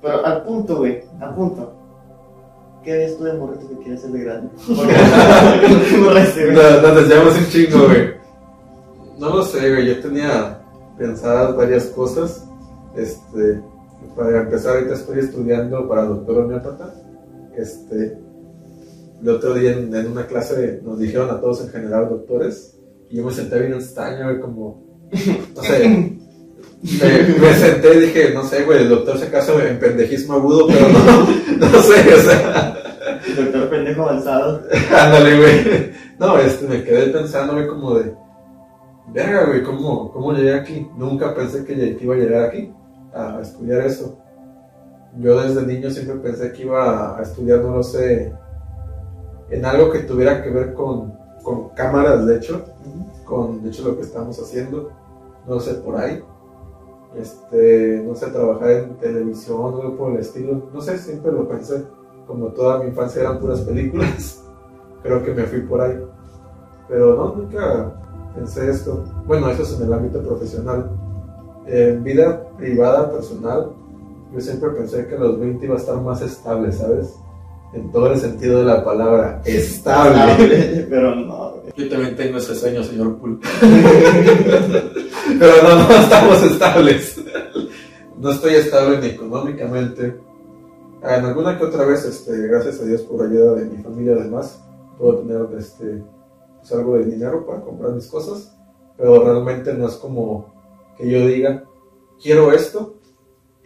Pero 0.00 0.24
al 0.24 0.44
punto, 0.44 0.78
güey, 0.78 1.02
al 1.20 1.34
punto. 1.34 1.72
¿Qué 2.84 2.96
ves 2.96 3.18
tú 3.18 3.24
de 3.24 3.32
morrito 3.32 3.68
que 3.68 3.76
quieres 3.78 4.00
ser 4.02 4.10
de 4.12 4.20
grande? 4.20 4.50
Porque 4.66 4.92
no. 6.52 6.62
Nos, 6.62 6.82
nos 6.82 6.96
desviamos 6.96 7.38
un 7.38 7.46
chingo, 7.48 7.86
güey. 7.86 8.14
No 9.18 9.30
lo 9.30 9.42
sé, 9.42 9.68
güey. 9.68 9.86
Yo 9.88 10.00
tenía 10.00 10.60
pensadas 10.96 11.56
varias 11.56 11.86
cosas. 11.86 12.46
Este, 12.94 13.60
para 14.14 14.42
empezar, 14.42 14.76
ahorita 14.76 14.94
estoy 14.94 15.18
estudiando 15.18 15.88
para 15.88 16.04
doctor 16.04 16.44
homeópata. 16.44 16.94
Este, 17.56 18.18
el 19.22 19.28
otro 19.28 19.54
día 19.54 19.72
en, 19.72 19.94
en 19.94 20.06
una 20.08 20.26
clase 20.26 20.80
nos 20.84 20.98
dijeron 20.98 21.30
a 21.30 21.40
todos 21.40 21.62
en 21.62 21.70
general 21.70 22.08
doctores. 22.08 22.78
Y 23.08 23.16
yo 23.16 23.24
me 23.24 23.32
senté 23.32 23.60
bien 23.60 23.74
extraño, 23.74 24.24
güey, 24.24 24.40
como. 24.40 24.84
No 25.54 25.62
sé. 25.62 26.16
Me, 26.82 27.38
me 27.38 27.54
senté 27.54 27.94
y 27.94 28.00
dije, 28.00 28.34
no 28.34 28.44
sé, 28.44 28.64
güey, 28.64 28.82
el 28.82 28.88
doctor 28.88 29.18
se 29.18 29.30
casa 29.30 29.52
en 29.66 29.78
pendejismo 29.78 30.34
agudo, 30.34 30.66
pero 30.66 30.88
no, 30.88 31.26
no 31.58 31.82
sé, 31.82 32.14
o 32.14 32.20
sea. 32.20 32.76
Doctor 33.36 33.70
pendejo 33.70 34.02
avanzado. 34.02 34.62
Ándale, 34.96 35.38
güey. 35.38 35.92
No, 36.18 36.38
este, 36.38 36.66
me 36.66 36.84
quedé 36.84 37.08
pensando, 37.08 37.54
güey, 37.54 37.66
como 37.66 37.94
de. 37.94 38.14
Verga, 39.08 39.46
güey, 39.46 39.62
¿cómo, 39.62 40.12
¿cómo 40.12 40.32
llegué 40.32 40.54
aquí? 40.54 40.86
Nunca 40.96 41.34
pensé 41.34 41.64
que 41.64 41.96
iba 42.00 42.14
a 42.14 42.18
llegar 42.18 42.44
aquí 42.44 42.72
a 43.14 43.40
estudiar 43.40 43.80
eso. 43.80 44.18
Yo 45.18 45.40
desde 45.40 45.66
niño 45.66 45.90
siempre 45.90 46.16
pensé 46.16 46.52
que 46.52 46.62
iba 46.62 47.18
a 47.18 47.22
estudiar, 47.22 47.60
no 47.60 47.76
lo 47.76 47.82
sé, 47.82 48.34
en 49.50 49.64
algo 49.64 49.90
que 49.90 50.00
tuviera 50.00 50.42
que 50.42 50.50
ver 50.50 50.74
con, 50.74 51.14
con 51.42 51.70
cámaras, 51.70 52.26
de 52.26 52.36
hecho, 52.36 52.64
con, 53.24 53.62
de 53.62 53.70
hecho, 53.70 53.88
lo 53.88 53.96
que 53.96 54.02
estamos 54.02 54.38
haciendo, 54.38 54.90
no 55.46 55.60
sé, 55.60 55.74
por 55.74 55.96
ahí. 55.96 56.22
Este, 57.16 58.02
no 58.06 58.14
sé, 58.14 58.26
trabajar 58.26 58.70
en 58.70 58.96
televisión 58.96 59.58
algo 59.64 59.96
por 59.96 60.12
el 60.12 60.18
estilo. 60.18 60.68
No 60.72 60.80
sé, 60.80 60.98
siempre 60.98 61.32
lo 61.32 61.48
pensé. 61.48 61.84
Como 62.26 62.48
toda 62.48 62.80
mi 62.80 62.88
infancia 62.88 63.22
eran 63.22 63.40
puras 63.40 63.60
películas. 63.60 64.42
creo 65.02 65.22
que 65.22 65.32
me 65.32 65.44
fui 65.44 65.60
por 65.60 65.80
ahí. 65.80 65.98
Pero 66.88 67.16
no, 67.16 67.34
nunca 67.34 67.94
pensé 68.34 68.68
esto. 68.68 69.04
Bueno, 69.26 69.48
eso 69.48 69.62
es 69.62 69.80
en 69.80 69.86
el 69.86 69.92
ámbito 69.92 70.22
profesional. 70.22 70.90
En 71.66 72.02
vida 72.04 72.48
privada, 72.56 73.10
personal, 73.10 73.72
yo 74.36 74.42
siempre 74.42 74.68
pensé 74.70 75.06
que 75.06 75.14
a 75.14 75.18
los 75.18 75.40
20 75.40 75.64
iba 75.64 75.76
a 75.76 75.78
estar 75.78 75.98
más 76.02 76.20
estable, 76.20 76.70
¿sabes? 76.70 77.14
En 77.72 77.90
todo 77.90 78.12
el 78.12 78.18
sentido 78.18 78.58
de 78.58 78.66
la 78.66 78.84
palabra, 78.84 79.40
estable. 79.46 80.86
Pero 80.90 81.14
no. 81.14 81.54
Yo 81.74 81.88
también 81.88 82.14
tengo 82.16 82.36
ese 82.36 82.54
sueño, 82.54 82.84
señor 82.84 83.16
Pool. 83.16 83.40
Pero 85.38 85.62
no, 85.62 85.88
no 85.88 85.94
estamos 85.94 86.42
estables. 86.42 87.18
No 88.18 88.30
estoy 88.30 88.56
estable 88.56 88.98
ni 88.98 89.06
económicamente. 89.06 90.20
En 91.02 91.24
alguna 91.24 91.56
que 91.56 91.64
otra 91.64 91.86
vez, 91.86 92.04
este, 92.04 92.36
gracias 92.46 92.80
a 92.80 92.84
Dios 92.84 93.02
por 93.02 93.24
ayuda 93.24 93.54
de 93.54 93.64
mi 93.64 93.82
familia 93.82 94.16
además, 94.18 94.62
puedo 94.98 95.20
tener 95.20 95.46
este, 95.58 96.02
pues, 96.58 96.72
algo 96.72 96.98
de 96.98 97.06
dinero 97.06 97.46
para 97.46 97.62
comprar 97.62 97.92
mis 97.92 98.06
cosas, 98.06 98.54
pero 98.98 99.24
realmente 99.24 99.72
no 99.72 99.88
es 99.88 99.94
como 99.94 100.52
que 100.98 101.10
yo 101.10 101.26
diga, 101.26 101.64
quiero 102.22 102.52
esto, 102.52 102.95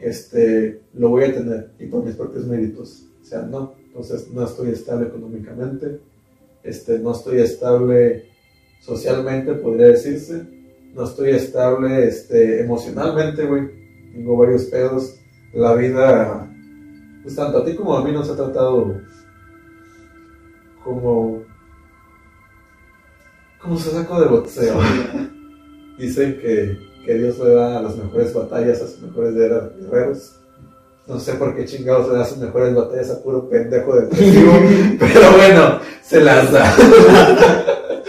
este, 0.01 0.83
lo 0.95 1.11
voy 1.11 1.25
a 1.25 1.35
tener 1.35 1.73
y 1.79 1.87
por 1.87 2.05
mis 2.05 2.15
propios 2.15 2.47
méritos. 2.47 3.07
O 3.21 3.25
sea, 3.25 3.43
no, 3.43 3.75
entonces 3.87 4.29
no 4.33 4.45
estoy 4.45 4.71
estable 4.71 5.09
económicamente, 5.09 6.01
este, 6.63 6.99
no 6.99 7.13
estoy 7.13 7.41
estable 7.41 8.31
socialmente, 8.81 9.55
podría 9.55 9.89
decirse, 9.89 10.45
no 10.95 11.05
estoy 11.05 11.31
estable 11.31 12.07
este, 12.07 12.61
emocionalmente, 12.61 13.47
güey. 13.47 13.69
Tengo 14.13 14.37
varios 14.37 14.65
pedos. 14.65 15.17
La 15.53 15.75
vida, 15.75 16.49
pues 17.23 17.35
tanto 17.35 17.59
a 17.59 17.65
ti 17.65 17.75
como 17.75 17.97
a 17.97 18.05
mí 18.05 18.13
nos 18.13 18.31
ha 18.31 18.37
tratado 18.37 19.01
como, 20.85 21.43
como 23.61 23.77
se 23.77 23.91
sacó 23.91 24.21
de 24.21 24.29
boxeo. 24.29 24.79
Dicen 25.99 26.39
que, 26.41 26.79
que 27.05 27.15
Dios 27.15 27.39
le 27.39 27.55
da 27.55 27.83
las 27.83 27.97
mejores 27.97 28.35
batallas 28.35 28.83
a 28.83 28.87
sus 28.87 29.03
mejores 29.03 29.35
guerreros. 29.35 30.37
No 31.07 31.19
sé 31.19 31.35
por 31.35 31.57
qué 31.57 31.65
chingados 31.65 32.09
le 32.09 32.19
da 32.19 32.25
sus 32.25 32.39
mejores 32.39 32.75
batallas 32.75 33.11
a 33.11 33.23
puro 33.23 33.49
pendejo 33.49 33.97
depresivo, 33.97 34.53
pero 34.99 35.33
bueno, 35.37 35.81
se 36.03 36.21
las 36.21 36.53
da. 36.53 36.77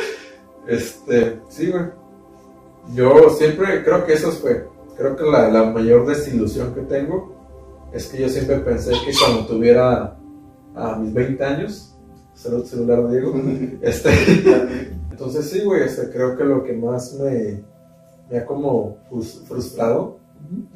este, 0.68 1.40
sí, 1.50 1.72
güey. 1.72 1.86
Yo 2.94 3.30
siempre 3.30 3.84
creo 3.84 4.06
que 4.06 4.14
eso 4.14 4.32
fue. 4.32 4.68
Creo 4.98 5.16
que 5.16 5.24
la, 5.24 5.50
la 5.50 5.64
mayor 5.64 6.06
desilusión 6.06 6.74
que 6.76 6.82
tengo 6.82 7.42
es 7.94 8.08
que 8.08 8.22
yo 8.22 8.30
siempre 8.30 8.58
pensé 8.58 8.92
que 9.06 9.12
cuando 9.18 9.46
tuviera 9.46 10.18
a 10.76 10.96
mis 10.96 11.14
20 11.14 11.44
años, 11.44 11.96
salud 12.34 12.66
celular 12.66 13.10
Diego, 13.10 13.34
este, 13.82 14.10
entonces 15.12 15.50
sí, 15.50 15.62
güey, 15.64 15.84
este, 15.84 16.10
creo 16.10 16.38
que 16.38 16.44
lo 16.44 16.64
que 16.64 16.74
más 16.74 17.14
me, 17.14 17.64
ha 18.38 18.46
como 18.46 18.98
frus- 19.10 19.44
frustrado, 19.46 20.18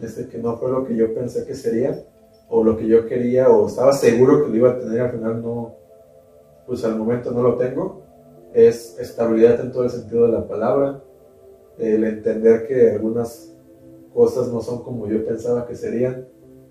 este, 0.02 0.28
que 0.28 0.38
no 0.38 0.58
fue 0.58 0.72
lo 0.72 0.86
que 0.86 0.96
yo 0.96 1.14
pensé 1.14 1.46
que 1.46 1.56
sería, 1.56 2.04
o 2.50 2.64
lo 2.64 2.78
que 2.78 2.88
yo 2.88 3.08
quería, 3.08 3.50
o 3.50 3.68
estaba 3.68 3.94
seguro 3.94 4.44
que 4.44 4.50
lo 4.50 4.56
iba 4.56 4.72
a 4.72 4.80
tener, 4.80 5.02
al 5.02 5.12
final 5.12 5.42
no, 5.42 5.76
pues 6.68 6.84
al 6.84 6.96
momento 6.98 7.32
no 7.32 7.42
lo 7.42 7.56
tengo, 7.58 8.02
es 8.54 8.98
estabilidad 9.00 9.60
en 9.62 9.72
todo 9.72 9.84
el 9.84 9.90
sentido 9.90 10.26
de 10.28 10.32
la 10.34 10.48
palabra, 10.48 11.02
el 11.78 12.04
entender 12.06 12.68
que 12.68 12.92
algunas 12.92 13.52
cosas 14.14 14.48
no 14.48 14.62
son 14.62 14.82
como 14.84 15.08
yo 15.08 15.26
pensaba 15.26 15.66
que 15.68 15.76
serían, 15.76 16.28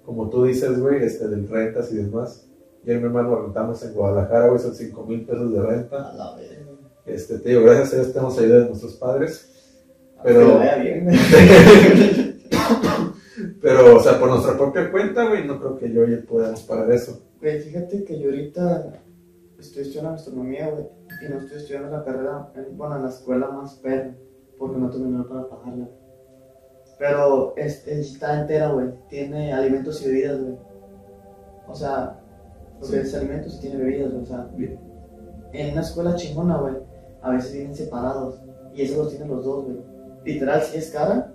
como 0.07 0.31
tú 0.31 0.45
dices, 0.45 0.81
güey, 0.81 1.03
este, 1.05 1.29
del 1.29 1.49
rentas 1.49 1.93
y 1.93 1.97
demás. 1.97 2.47
Yo 2.85 2.93
y 2.93 2.97
mi 2.99 3.05
hermano 3.05 3.37
rentamos 3.43 3.83
en 3.83 3.95
Guadalajara, 3.95 4.49
güey, 4.49 4.59
son 4.61 4.75
5 4.75 5.05
mil 5.05 5.25
pesos 5.25 5.53
de 5.53 5.62
renta. 5.62 6.12
Este, 7.07 7.38
te 7.38 7.49
digo, 7.50 7.62
gracias 7.62 7.93
a 7.93 7.97
Dios 7.97 8.12
tenemos 8.12 8.38
ayuda 8.38 8.59
de 8.61 8.67
nuestros 8.67 8.95
padres. 8.95 9.50
Pero- 10.25 10.59
vaya 10.59 10.76
bien. 10.76 11.09
Pero, 13.61 13.97
o 13.97 14.00
sea, 14.00 14.19
por 14.19 14.28
nuestra 14.28 14.57
propia 14.57 14.90
cuenta, 14.90 15.26
güey, 15.28 15.47
no 15.47 15.59
creo 15.59 15.76
que 15.78 15.90
yo 15.93 16.04
y 16.07 16.12
él 16.12 16.25
podamos 16.25 16.62
pagar 16.62 16.90
eso. 16.93 17.21
Güey, 17.40 17.61
fíjate 17.61 18.04
que 18.04 18.19
yo 18.19 18.26
ahorita 18.28 18.93
estoy 19.59 19.83
estudiando 19.83 20.11
astronomía, 20.11 20.69
güey, 20.71 20.85
y 21.25 21.28
no 21.33 21.38
estoy 21.38 21.57
estudiando 21.59 21.90
la 21.90 22.04
carrera, 22.04 22.52
en- 22.54 22.76
bueno, 22.76 22.97
en 22.97 23.02
la 23.04 23.09
escuela 23.09 23.49
más 23.50 23.75
perra, 23.76 24.14
porque 24.59 24.78
no 24.78 24.90
tengo 24.90 25.07
dinero 25.07 25.26
para 25.28 25.49
pagarla. 25.49 25.88
Pero 26.99 27.54
es, 27.57 27.87
está 27.88 28.40
entera, 28.40 28.69
güey, 28.69 28.88
tiene 29.09 29.52
alimentos 29.52 30.02
y 30.02 30.09
bebidas, 30.09 30.40
güey. 30.40 30.57
O 31.66 31.75
sea, 31.75 32.21
porque 32.78 32.97
Sí. 32.97 33.02
es 33.09 33.14
alimentos 33.14 33.57
y 33.57 33.61
tiene 33.61 33.76
bebidas, 33.83 34.11
güey, 34.12 34.23
o 34.23 34.26
sea, 34.26 34.49
en 35.52 35.73
una 35.73 35.81
escuela 35.81 36.14
chingona, 36.16 36.59
güey, 36.59 36.75
a 37.23 37.31
veces 37.31 37.52
vienen 37.54 37.75
separados, 37.75 38.40
y 38.75 38.83
eso 38.83 38.99
los 38.99 39.09
tienen 39.11 39.28
los 39.28 39.45
dos, 39.45 39.64
güey. 39.64 39.94
Literal, 40.25 40.62
si 40.62 40.78
es 40.78 40.90
cara, 40.90 41.35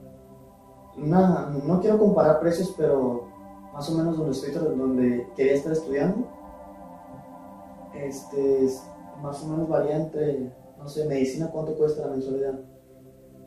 una, 0.98 1.50
no 1.66 1.80
quiero 1.80 1.98
comparar 2.00 2.40
precios, 2.40 2.74
pero 2.78 3.28
más 3.74 3.90
o 3.90 3.98
menos 3.98 4.18
donde 4.18 4.32
estoy, 4.32 4.52
donde 4.52 5.28
quería 5.36 5.54
estar 5.54 5.72
estudiando, 5.72 6.28
este, 7.96 8.66
es- 8.66 8.84
más 9.22 9.44
o 9.44 9.48
menos 9.48 9.68
varía 9.68 9.98
entre, 9.98 10.54
no 10.78 10.88
sé, 10.88 11.06
medicina, 11.06 11.50
¿cuánto 11.52 11.76
cuesta 11.76 12.06
la 12.06 12.12
mensualidad? 12.14 12.60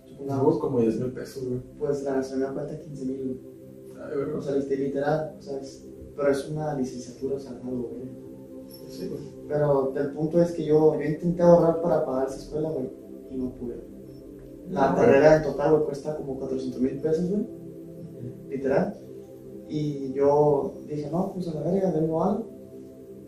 Supongamos, 0.05 0.59
como 0.59 0.81
10 0.81 1.01
mil 1.01 1.13
pesos, 1.13 1.47
güey. 1.49 1.61
pues 1.79 2.03
la 2.03 2.13
mensualidad 2.13 2.55
cuesta 2.55 2.79
15 2.81 3.05
mil, 3.07 3.41
güey, 3.95 4.33
o 4.37 4.43
sea, 4.43 4.55
lit- 4.57 4.69
literal, 4.69 5.35
o 5.39 5.43
sea, 5.43 5.59
es- 5.59 5.87
pero 6.17 6.31
es 6.31 6.49
una 6.51 6.75
licenciatura, 6.75 7.37
o 7.37 7.39
sea, 7.39 7.53
algo, 7.53 7.89
güey. 7.95 8.23
sí, 8.89 9.09
güey. 9.09 9.23
Pero 9.49 9.95
el 9.97 10.13
punto 10.13 10.41
es 10.41 10.53
que 10.53 10.65
yo, 10.65 10.95
yo 10.95 11.03
intenté 11.03 11.43
ahorrar 11.43 11.81
para 11.83 12.05
pagar 12.05 12.27
esa 12.29 12.37
escuela, 12.37 12.71
güey, 12.71 12.91
y 13.31 13.37
no 13.37 13.51
pude. 13.55 13.77
La 14.71 14.95
carrera 14.95 15.37
en 15.37 15.43
total, 15.43 15.73
güey, 15.73 15.85
cuesta 15.85 16.17
como 16.17 16.39
400 16.39 16.81
mil 16.81 17.01
pesos, 17.01 17.29
güey, 17.29 17.47
literal. 18.49 18.99
Y 19.69 20.13
yo 20.13 20.75
dije, 20.87 21.09
no, 21.11 21.33
pues 21.33 21.49
a 21.49 21.55
la 21.55 21.71
verga, 21.71 21.91
vengo 21.93 22.23
algo, 22.23 22.47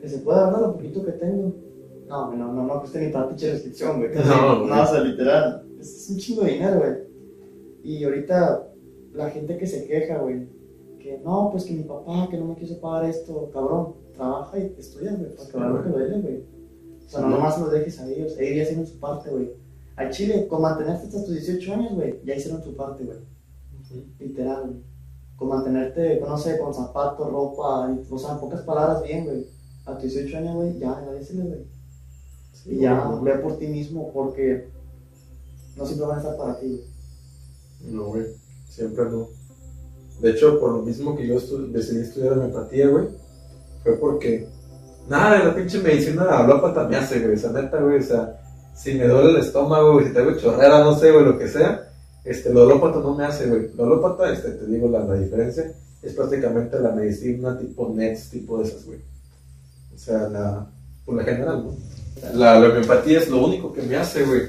que 0.01 0.09
se 0.09 0.19
pueda 0.19 0.45
ahorrar 0.45 0.63
lo 0.63 0.73
poquito 0.75 1.05
que 1.05 1.13
tengo. 1.13 1.55
No, 2.07 2.35
no, 2.35 2.53
no, 2.53 2.63
no 2.65 2.81
cuesta 2.81 2.99
ni 2.99 3.11
para 3.11 3.29
pinche 3.29 3.51
restricción, 3.51 3.99
güey. 3.99 4.11
No, 4.27 4.67
no, 4.67 4.83
o 4.83 4.87
sea, 4.87 5.01
literal, 5.01 5.67
es, 5.81 6.11
un 6.11 6.19
chingo 6.19 6.43
de 6.43 6.53
dinero, 6.53 6.79
güey. 6.79 6.93
Y 7.83 8.05
ahorita, 8.05 8.69
la 9.13 9.31
gente 9.31 9.57
que 9.57 9.67
se 9.67 9.87
queja, 9.87 10.19
güey, 10.19 10.47
que 10.99 11.19
no, 11.19 11.51
pues 11.51 11.65
que 11.65 11.75
mi 11.75 11.83
papá, 11.83 12.29
que 12.31 12.39
no 12.39 12.47
me 12.47 12.57
quiso 12.57 12.81
pagar 12.81 13.09
esto, 13.09 13.51
cabrón, 13.53 13.95
trabaja 14.15 14.59
y 14.59 14.75
estudia, 14.79 15.13
güey, 15.15 15.35
para 15.35 15.49
que 15.49 15.59
lo 15.59 15.83
que 15.83 16.21
güey. 16.21 16.45
O 17.07 17.09
sea, 17.09 17.21
no 17.21 17.29
nomás 17.29 17.61
los 17.61 17.71
dejes 17.71 18.01
a 18.01 18.09
ellos, 18.09 18.39
ellos 18.39 18.57
ya 18.57 18.63
hicieron 18.63 18.87
su 18.87 18.99
parte, 18.99 19.31
güey. 19.31 19.51
Al 19.97 20.11
Chile, 20.11 20.47
con 20.49 20.63
mantenerte 20.63 21.07
hasta 21.07 21.25
tus 21.25 21.35
18 21.35 21.75
años, 21.75 21.95
güey, 21.95 22.21
ya 22.25 22.35
hicieron 22.35 22.63
su 22.63 22.75
parte, 22.75 23.05
güey. 23.05 23.19
Literal, 24.19 24.63
güey. 24.67 24.83
Con 25.37 25.49
mantenerte, 25.49 26.21
no 26.21 26.37
sé, 26.39 26.59
con 26.59 26.73
zapatos, 26.75 27.31
ropa, 27.31 27.91
y, 27.93 28.13
o 28.13 28.19
sea, 28.19 28.33
en 28.33 28.41
pocas 28.41 28.63
palabras, 28.63 29.03
bien, 29.03 29.25
güey. 29.25 29.47
A 29.87 29.95
tus 29.99 30.13
18 30.15 30.39
años, 30.39 30.55
güey, 30.57 30.79
ya, 30.79 30.93
agradecele, 30.93 31.43
güey. 31.45 31.61
Sí, 32.53 32.71
Y 32.77 32.81
ya, 32.81 33.09
ve 33.23 33.33
por 33.39 33.59
ti 33.59 33.67
mismo, 33.67 34.13
porque 34.13 34.69
no 35.77 35.85
siempre 35.87 36.07
van 36.07 36.17
a 36.19 36.21
estar 36.23 36.37
para 36.37 36.59
ti, 36.59 36.67
güey. 36.69 37.95
No, 37.95 38.05
güey, 38.07 38.25
siempre 38.69 39.05
no. 39.11 39.29
De 40.21 40.31
hecho, 40.31 40.59
por 40.59 40.73
lo 40.73 40.83
mismo 40.83 41.17
que 41.17 41.27
yo 41.27 41.35
estu- 41.37 41.71
decidí 41.71 42.01
estudiar 42.01 42.33
homeopatía, 42.35 42.89
güey, 42.89 43.09
fue 43.83 43.97
porque 43.99 44.49
nada 45.09 45.39
de 45.39 45.45
la 45.45 45.55
pinche 45.55 45.81
medicina 45.81 46.25
alópata 46.39 46.89
me 46.89 46.97
hace, 46.97 47.21
güey, 47.21 47.35
esa 47.35 47.53
neta, 47.53 47.81
güey, 47.83 47.99
o 47.99 48.03
sea, 48.03 48.41
si 48.75 48.95
me 48.95 49.07
duele 49.07 49.31
el 49.31 49.37
estómago, 49.37 49.95
güey, 49.95 50.09
si 50.09 50.13
tengo 50.13 50.37
chorrera, 50.37 50.81
no 50.81 50.97
sé, 50.99 51.13
güey, 51.13 51.25
lo 51.25 51.39
que 51.39 51.49
sea, 51.49 51.91
este, 52.25 52.53
lo 52.53 52.63
alópata 52.63 52.99
no 53.01 53.15
me 53.15 53.25
hace, 53.25 53.47
güey. 53.47 53.71
Lo 53.77 53.85
alópata, 53.85 54.33
este, 54.33 54.51
te 54.53 54.67
digo 54.67 54.89
la, 54.89 55.01
la 55.01 55.15
diferencia, 55.15 55.73
es 56.03 56.13
prácticamente 56.15 56.79
la 56.81 56.93
medicina 56.93 57.59
tipo 57.59 57.89
NETS, 57.95 58.31
tipo 58.31 58.59
de 58.59 58.65
esas, 58.65 58.85
güey. 58.85 58.99
O 59.95 59.99
sea, 59.99 60.29
la, 60.29 60.67
por 61.05 61.15
la 61.15 61.25
general, 61.25 61.65
¿no? 61.65 61.77
La, 62.35 62.59
la 62.59 62.69
homeopatía 62.69 63.19
es 63.19 63.29
lo 63.29 63.45
único 63.45 63.73
que 63.73 63.83
me 63.83 63.97
hace, 63.97 64.25
güey. 64.25 64.43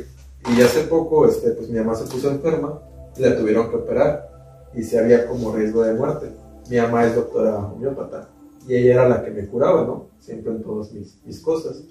Y 0.56 0.62
hace 0.62 0.82
poco, 0.82 1.28
este, 1.28 1.52
pues 1.52 1.70
mi 1.70 1.80
mamá 1.80 1.96
se 1.96 2.06
puso 2.06 2.30
enferma 2.30 2.80
y 3.18 3.22
la 3.22 3.38
tuvieron 3.38 3.70
que 3.70 3.76
operar. 3.78 4.30
Y 4.74 4.84
se 4.84 5.00
había 5.00 5.28
como 5.28 5.56
riesgo 5.56 5.84
de 5.84 5.94
muerte. 5.94 6.32
Mi 6.70 6.78
mamá 6.78 7.06
es 7.06 7.16
doctora 7.16 7.58
homeópata. 7.58 8.30
Y 8.68 8.76
ella 8.76 8.94
era 8.94 9.10
la 9.10 9.24
que 9.24 9.32
me 9.32 9.48
curaba, 9.48 9.84
¿no? 9.86 10.08
Siempre 10.20 10.52
en 10.52 10.64
todas 10.64 10.92
mis, 10.92 11.18
mis 11.26 11.40
cosas. 11.40 11.82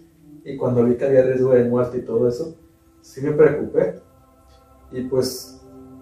Y 0.45 0.57
cuando 0.57 0.85
vi 0.85 0.97
que 0.97 1.07
había 1.07 1.23
riesgo 1.23 1.55
de 1.55 1.65
muerte 1.65 1.99
y 1.99 2.03
todo 2.03 2.29
eso, 2.29 2.55
sí 3.01 3.23
me 3.23 3.33
preocupé. 3.33 3.95
Y 4.93 5.03
pues, 5.03 5.61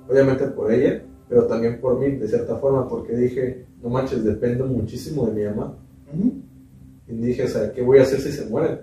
obviamente 0.08 0.46
por 0.48 0.72
ella, 0.72 1.04
pero 1.28 1.46
también 1.46 1.80
por 1.80 1.98
mí, 1.98 2.16
de 2.16 2.28
cierta 2.28 2.56
forma, 2.56 2.88
porque 2.88 3.14
dije, 3.16 3.66
no 3.82 3.88
manches, 3.88 4.24
dependo 4.24 4.66
muchísimo 4.66 5.26
de 5.26 5.32
mi 5.32 5.44
mamá. 5.44 5.78
Y 7.06 7.12
dije, 7.14 7.44
o 7.44 7.48
sea, 7.48 7.72
¿qué 7.72 7.82
voy 7.82 7.98
a 7.98 8.02
hacer 8.02 8.20
si 8.20 8.32
se 8.32 8.46
muere? 8.46 8.80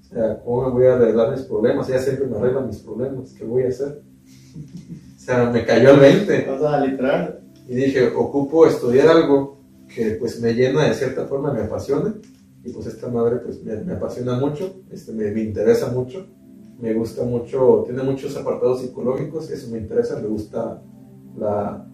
O 0.00 0.04
sea, 0.04 0.40
¿cómo 0.44 0.66
me 0.66 0.70
voy 0.72 0.86
a 0.86 0.94
arreglar 0.94 1.30
mis 1.32 1.42
problemas? 1.42 1.88
Ella 1.88 2.00
siempre 2.00 2.26
me 2.26 2.36
arregla 2.36 2.60
mis 2.60 2.78
problemas, 2.78 3.32
¿qué 3.32 3.44
voy 3.44 3.64
a 3.64 3.68
hacer? 3.68 4.02
O 5.20 5.22
sea, 5.22 5.50
me 5.50 5.66
cayó 5.66 5.90
el 5.90 6.00
20 6.00 6.48
O 6.48 6.58
sea, 6.58 6.80
literal. 6.84 7.40
y 7.68 7.74
dije, 7.74 8.08
ocupo 8.08 8.66
estudiar 8.66 9.06
algo 9.08 9.60
que 9.86 10.12
pues 10.12 10.40
me 10.40 10.54
llena 10.54 10.88
de 10.88 10.94
cierta 10.94 11.26
forma, 11.26 11.52
me 11.52 11.60
apasione 11.60 12.14
y 12.64 12.72
pues 12.72 12.86
esta 12.86 13.08
madre 13.08 13.36
pues 13.38 13.62
me, 13.62 13.76
me 13.76 13.94
apasiona 13.94 14.38
mucho, 14.38 14.82
este, 14.90 15.12
me, 15.12 15.30
me 15.30 15.42
interesa 15.42 15.90
mucho, 15.92 16.26
me 16.80 16.94
gusta 16.94 17.24
mucho, 17.24 17.84
tiene 17.86 18.02
muchos 18.02 18.36
apartados 18.36 18.80
psicológicos, 18.80 19.50
eso 19.50 19.70
me 19.70 19.78
interesa, 19.78 20.20
me 20.20 20.28
gusta 20.28 20.82
la, 21.36 21.86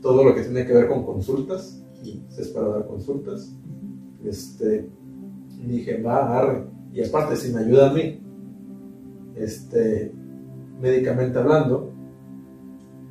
todo 0.00 0.24
lo 0.24 0.34
que 0.34 0.42
tiene 0.42 0.66
que 0.66 0.74
ver 0.74 0.88
con 0.88 1.04
consultas, 1.04 1.84
y 2.04 2.22
es 2.38 2.48
para 2.48 2.68
dar 2.68 2.86
consultas. 2.86 3.56
Este, 4.24 4.88
dije, 5.66 6.02
va, 6.02 6.38
arre. 6.38 6.66
Y 6.92 7.02
aparte, 7.02 7.36
si 7.36 7.52
me 7.52 7.60
ayuda 7.60 7.90
a 7.90 7.92
mí, 7.92 8.20
este, 9.36 10.12
médicamente 10.80 11.38
hablando, 11.38 11.92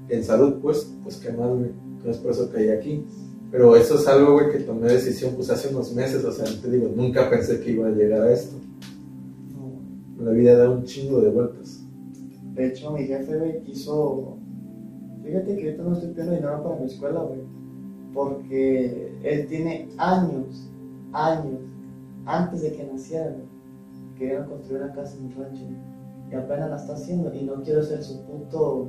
en 0.10 0.24
salud, 0.24 0.60
pues, 0.62 0.96
pues 1.04 1.18
qué 1.18 1.32
más. 1.32 1.50
Entonces 1.50 2.18
por 2.18 2.32
eso 2.32 2.52
caí 2.52 2.70
aquí. 2.70 3.06
Pero 3.54 3.76
eso 3.76 4.00
es 4.00 4.08
algo, 4.08 4.34
güey, 4.34 4.50
que 4.52 4.62
tomé 4.62 4.88
decisión 4.88 5.36
pues 5.36 5.48
hace 5.52 5.68
unos 5.68 5.94
meses, 5.94 6.26
o 6.26 6.32
sea, 6.32 6.44
te 6.60 6.72
digo, 6.72 6.90
nunca 6.96 7.30
pensé 7.30 7.60
que 7.60 7.70
iba 7.70 7.88
a 7.88 7.92
llegar 7.92 8.22
a 8.22 8.34
esto. 8.34 8.56
La 10.20 10.32
vida 10.32 10.58
da 10.58 10.72
un 10.72 10.84
chingo 10.86 11.22
de 11.22 11.30
vueltas. 11.30 11.84
De 12.56 12.66
hecho, 12.66 12.90
mi 12.90 13.04
jefe, 13.04 13.38
güey, 13.38 13.62
quiso. 13.62 14.38
Fíjate 15.24 15.56
que 15.56 15.66
ahorita 15.66 15.84
no 15.84 15.94
estoy 15.94 16.10
pidiendo 16.10 16.34
dinero 16.34 16.64
para 16.64 16.78
mi 16.78 16.88
escuela, 16.88 17.20
güey. 17.20 17.42
Porque 18.12 19.14
él 19.22 19.46
tiene 19.46 19.88
años, 19.98 20.68
años, 21.12 21.60
antes 22.26 22.64
de 22.64 22.74
que 22.74 22.86
naciera, 22.86 23.30
güey, 23.30 23.46
quería 24.18 24.48
construir 24.48 24.82
una 24.82 24.96
casa 24.96 25.16
en 25.16 25.26
un 25.26 25.32
rancho. 25.36 25.64
Y 26.32 26.34
apenas 26.34 26.72
la 26.72 26.78
está 26.78 26.94
haciendo. 26.94 27.32
Y 27.32 27.44
no 27.44 27.62
quiero 27.62 27.84
ser 27.84 28.04
su 28.04 28.20
puto 28.24 28.88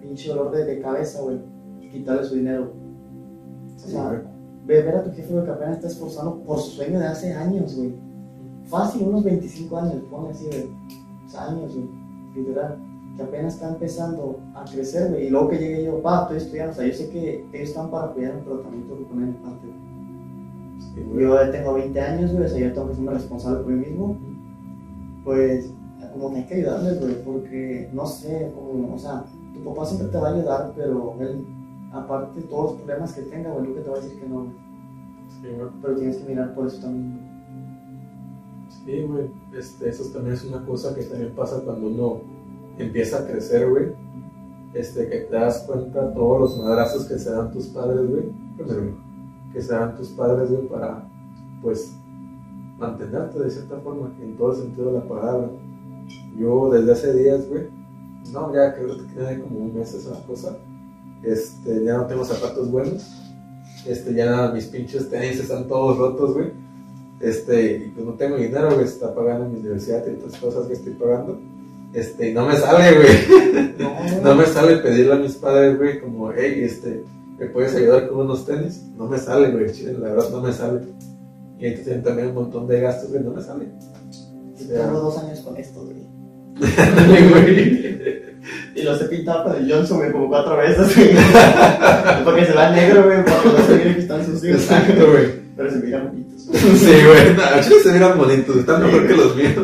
pinche 0.00 0.30
dolor 0.30 0.52
de, 0.52 0.64
de 0.64 0.80
cabeza, 0.80 1.20
güey. 1.20 1.36
Quitarle 1.92 2.24
su 2.24 2.36
dinero. 2.36 2.83
O 3.86 3.88
sea, 3.88 4.22
ve, 4.66 4.82
ver 4.82 4.96
a 4.96 5.04
tu 5.04 5.10
jefe, 5.10 5.32
güey, 5.32 5.44
que 5.44 5.50
apenas 5.50 5.76
está 5.76 5.88
esforzando 5.88 6.42
por 6.42 6.58
su 6.58 6.70
sueño 6.70 6.98
de 6.98 7.06
hace 7.06 7.32
años, 7.32 7.76
güey. 7.76 7.94
Fácil, 8.64 9.08
unos 9.08 9.24
25 9.24 9.76
años, 9.76 10.02
ponle 10.10 10.30
así, 10.30 10.46
güey. 10.46 10.70
O 11.26 11.28
sea, 11.28 11.50
años, 11.50 11.74
güey. 11.74 11.88
Literal. 12.34 12.78
Que 13.16 13.22
apenas 13.22 13.54
está 13.54 13.68
empezando 13.68 14.40
a 14.54 14.64
crecer, 14.64 15.10
güey. 15.10 15.26
Y 15.26 15.30
luego 15.30 15.50
que 15.50 15.58
llegue 15.58 15.84
yo, 15.84 16.02
pa, 16.02 16.22
estoy 16.22 16.38
estudiando. 16.38 16.72
O 16.72 16.74
sea, 16.74 16.86
yo 16.86 16.94
sé 16.94 17.10
que 17.10 17.46
ellos 17.52 17.68
están 17.68 17.90
para 17.90 18.12
pero 18.14 18.58
también 18.60 18.84
tengo 18.84 18.98
que 18.98 19.04
poner 19.04 19.26
mi 19.28 19.34
parte, 19.34 19.66
güey. 19.66 19.84
Sí. 20.80 21.22
Yo 21.22 21.34
ya 21.34 21.50
tengo 21.50 21.74
20 21.74 22.00
años, 22.00 22.32
güey. 22.32 22.44
O 22.44 22.48
sea, 22.48 22.58
yo 22.58 22.72
tengo 22.72 22.88
que 22.88 22.94
ser 22.94 23.06
responsable 23.06 23.62
por 23.62 23.72
mí 23.72 23.86
mismo. 23.86 24.16
Pues, 25.24 25.70
como 26.12 26.30
que 26.30 26.36
hay 26.38 26.46
que 26.46 26.54
ayudarles, 26.54 27.00
güey. 27.00 27.24
Porque, 27.24 27.90
no 27.92 28.06
sé, 28.06 28.50
como, 28.54 28.94
o 28.94 28.98
sea, 28.98 29.24
tu 29.52 29.62
papá 29.62 29.84
siempre 29.84 30.08
te 30.08 30.18
va 30.18 30.28
a 30.28 30.34
ayudar, 30.34 30.72
pero 30.74 31.14
él, 31.20 31.46
aparte 31.94 32.40
de 32.40 32.46
todos 32.46 32.72
los 32.72 32.82
problemas 32.82 33.12
que 33.12 33.22
tenga, 33.22 33.52
güey, 33.52 33.68
nunca 33.68 33.82
te 33.82 33.90
va 33.90 33.96
a 33.96 34.00
decir 34.00 34.20
que 34.20 34.28
no, 34.28 34.40
güey. 34.40 34.50
Sí, 35.28 35.48
güey. 35.56 35.70
Pero 35.80 35.94
tienes 35.94 36.16
que 36.16 36.28
mirar 36.28 36.54
por 36.54 36.66
eso 36.66 36.80
también. 36.80 37.20
Sí, 38.68 39.02
güey. 39.02 39.30
Este, 39.56 39.88
eso 39.88 40.04
también 40.12 40.34
es 40.34 40.44
una 40.44 40.64
cosa 40.66 40.94
que 40.94 41.04
también 41.04 41.34
pasa 41.34 41.62
cuando 41.64 41.86
uno 41.86 42.20
empieza 42.78 43.18
a 43.18 43.26
crecer, 43.26 43.70
güey. 43.70 43.92
Este, 44.74 45.08
que 45.08 45.18
te 45.20 45.34
das 45.36 45.64
cuenta 45.68 46.12
todos 46.12 46.40
los 46.40 46.58
madrazos 46.64 47.06
que 47.06 47.18
se 47.18 47.30
dan 47.30 47.52
tus 47.52 47.68
padres, 47.68 48.08
güey. 48.08 48.32
Pero, 48.56 49.04
Que 49.52 49.62
se 49.62 49.72
dan 49.72 49.96
tus 49.96 50.08
padres, 50.08 50.50
güey, 50.50 50.66
para, 50.66 51.08
pues, 51.62 51.96
mantenerte 52.76 53.38
de 53.38 53.50
cierta 53.50 53.78
forma, 53.78 54.12
en 54.20 54.36
todo 54.36 54.50
el 54.50 54.58
sentido 54.58 54.92
de 54.92 54.98
la 54.98 55.08
palabra. 55.08 55.48
Yo 56.36 56.70
desde 56.72 56.92
hace 56.92 57.14
días, 57.14 57.48
güey, 57.48 57.68
no, 58.32 58.52
ya 58.52 58.74
creo 58.74 58.96
que 58.96 59.04
tiene 59.14 59.40
como 59.40 59.60
un 59.60 59.74
mes 59.74 59.94
esa 59.94 60.20
cosa. 60.26 60.58
Este, 61.24 61.84
ya 61.84 61.96
no 61.96 62.06
tengo 62.06 62.24
zapatos 62.24 62.70
buenos. 62.70 63.04
Este, 63.86 64.14
ya 64.14 64.50
mis 64.52 64.66
pinches 64.66 65.10
tenis 65.10 65.40
están 65.40 65.68
todos 65.68 65.98
rotos, 65.98 66.34
güey. 66.34 66.52
Este, 67.20 67.76
y 67.76 67.88
pues 67.90 68.06
no 68.06 68.12
tengo 68.14 68.36
dinero, 68.36 68.74
güey, 68.74 68.84
está 68.84 69.14
pagando 69.14 69.48
mi 69.48 69.60
universidad 69.60 70.04
y 70.06 70.16
otras 70.16 70.38
cosas 70.38 70.66
que 70.66 70.74
estoy 70.74 70.92
pagando. 70.94 71.40
Este, 71.92 72.30
y 72.30 72.34
no 72.34 72.46
me 72.46 72.56
sale, 72.56 72.96
güey. 72.96 73.74
No, 73.78 73.94
No 74.22 74.34
me 74.34 74.46
sale 74.46 74.78
pedirle 74.78 75.14
a 75.14 75.16
mis 75.16 75.34
padres, 75.34 75.78
güey, 75.78 76.00
como, 76.00 76.32
hey, 76.32 76.60
este, 76.62 77.04
¿me 77.38 77.46
puedes 77.46 77.74
ayudar 77.74 78.08
con 78.08 78.20
unos 78.20 78.44
tenis? 78.44 78.82
No 78.96 79.06
me 79.06 79.18
sale, 79.18 79.50
güey, 79.52 79.72
chile, 79.72 79.94
la 79.98 80.10
verdad 80.10 80.30
no 80.30 80.40
me 80.40 80.52
sale. 80.52 80.80
Y 81.58 81.66
ahí 81.66 81.76
tienen 81.76 82.02
también 82.02 82.28
un 82.28 82.34
montón 82.34 82.66
de 82.66 82.80
gastos, 82.80 83.10
güey, 83.10 83.22
no 83.22 83.30
me 83.30 83.42
sale. 83.42 83.66
Yo 84.58 84.66
Tengo 84.68 85.00
dos 85.00 85.18
años 85.18 85.40
con 85.40 85.56
esto, 85.56 85.84
güey. 85.84 86.04
Dale, 86.76 87.28
güey. 87.28 88.23
Y 88.74 88.82
los 88.82 89.00
he 89.00 89.04
pintado 89.04 89.44
con 89.44 89.56
el 89.56 89.72
Johnson, 89.72 89.98
güey, 89.98 90.12
como 90.12 90.28
cuatro 90.28 90.56
veces, 90.56 90.96
güey. 90.96 91.10
porque 92.24 92.44
se 92.44 92.52
va 92.52 92.70
negro, 92.70 93.04
güey, 93.04 93.18
porque 93.24 93.48
no 93.48 93.66
se 93.66 93.82
que 93.82 94.00
están 94.00 94.26
sucios. 94.26 94.62
Exacto, 94.62 95.10
güey. 95.10 95.44
Pero 95.56 95.70
se 95.70 95.76
miran 95.78 96.08
bonitos. 96.08 96.34
Sí, 96.44 96.92
güey, 97.06 97.34
no, 97.36 97.62
chile 97.62 97.76
se 97.82 97.92
miran 97.92 98.18
bonitos, 98.18 98.56
están 98.56 98.82
mejor 98.82 99.06
que 99.06 99.16
los 99.16 99.36
míos. 99.36 99.54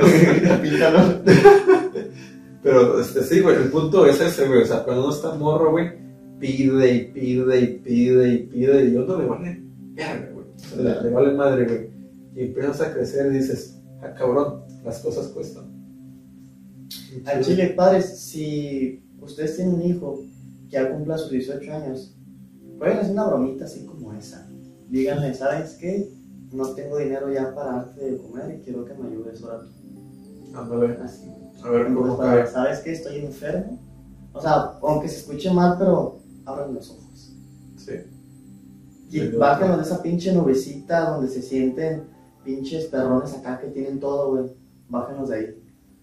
Píntalo. 0.62 1.22
Pero, 2.62 3.00
este, 3.00 3.22
sí, 3.24 3.40
güey, 3.40 3.56
el 3.56 3.70
punto 3.70 4.06
es 4.06 4.20
ese, 4.20 4.46
güey, 4.46 4.62
o 4.62 4.66
sea, 4.66 4.84
cuando 4.84 5.04
uno 5.04 5.14
está 5.14 5.34
morro, 5.34 5.70
güey, 5.72 5.90
pide 6.38 6.92
y 6.94 7.04
pide 7.06 7.60
y 7.60 7.66
pide 7.78 8.28
y 8.34 8.38
pide 8.38 8.84
y 8.84 8.92
yo 8.92 9.04
no 9.04 9.18
le 9.18 9.26
vale 9.26 9.62
verga, 9.94 10.28
güey. 10.32 10.46
O 10.46 10.82
sea, 10.82 10.82
le, 10.82 11.02
le 11.02 11.10
vale 11.10 11.32
madre, 11.32 11.64
güey. 11.64 11.90
Y 12.36 12.44
empiezas 12.44 12.80
a 12.82 12.92
crecer 12.92 13.32
y 13.32 13.38
dices, 13.38 13.80
ah, 14.02 14.14
cabrón, 14.16 14.62
las 14.84 14.98
cosas 15.00 15.28
cuestan. 15.28 15.79
Al 17.24 17.44
chile, 17.44 17.74
padres, 17.76 18.18
si 18.18 19.02
ustedes 19.20 19.56
tienen 19.56 19.74
un 19.74 19.82
hijo 19.82 20.20
que 20.68 20.72
ya 20.76 20.90
cumpla 20.90 21.18
sus 21.18 21.30
18 21.30 21.72
años, 21.72 22.16
pueden 22.78 22.98
hacer 22.98 23.12
una 23.12 23.26
bromita 23.26 23.64
así 23.64 23.84
como 23.84 24.12
esa. 24.12 24.48
Díganle, 24.88 25.34
¿sabes 25.34 25.74
qué? 25.74 26.12
No 26.52 26.70
tengo 26.74 26.98
dinero 26.98 27.32
ya 27.32 27.54
para 27.54 27.72
darte 27.72 28.10
de 28.10 28.18
comer 28.18 28.56
y 28.58 28.64
quiero 28.64 28.84
que 28.84 28.94
me 28.94 29.08
ayudes 29.08 29.42
ahora 29.42 29.60
tú. 29.60 30.56
Ándale, 30.56 30.98
Así. 31.02 31.30
a 31.62 31.70
ver 31.70 31.94
cómo 31.94 32.18
cae. 32.18 32.46
¿Sabes 32.46 32.80
qué? 32.80 32.92
Estoy 32.92 33.18
enfermo. 33.18 33.78
O 34.32 34.40
sea, 34.40 34.78
aunque 34.82 35.08
se 35.08 35.18
escuche 35.18 35.52
mal, 35.52 35.76
pero 35.78 36.18
abran 36.44 36.74
los 36.74 36.90
ojos. 36.90 37.36
Sí. 37.76 37.92
Y 39.10 39.20
Sí, 39.20 39.28
bájenlos 39.36 39.76
de 39.78 39.82
esa 39.84 40.02
pinche 40.02 40.32
nubecita 40.32 41.10
donde 41.10 41.28
se 41.28 41.42
sienten 41.42 42.04
pinches 42.44 42.86
perrones 42.86 43.34
acá 43.34 43.60
que 43.60 43.68
tienen 43.68 44.00
todo, 44.00 44.30
güey. 44.30 44.52
Bájenlos 44.88 45.28
de 45.28 45.36
ahí. 45.36 45.59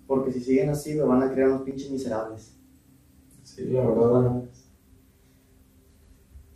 Porque 0.07 0.31
si 0.31 0.39
siguen 0.41 0.69
así, 0.69 0.95
güey, 0.95 1.07
van 1.07 1.21
a 1.21 1.31
crear 1.31 1.49
unos 1.49 1.63
pinches 1.63 1.91
miserables. 1.91 2.53
Sí, 3.43 3.65
la 3.65 3.85
verdad. 3.85 4.43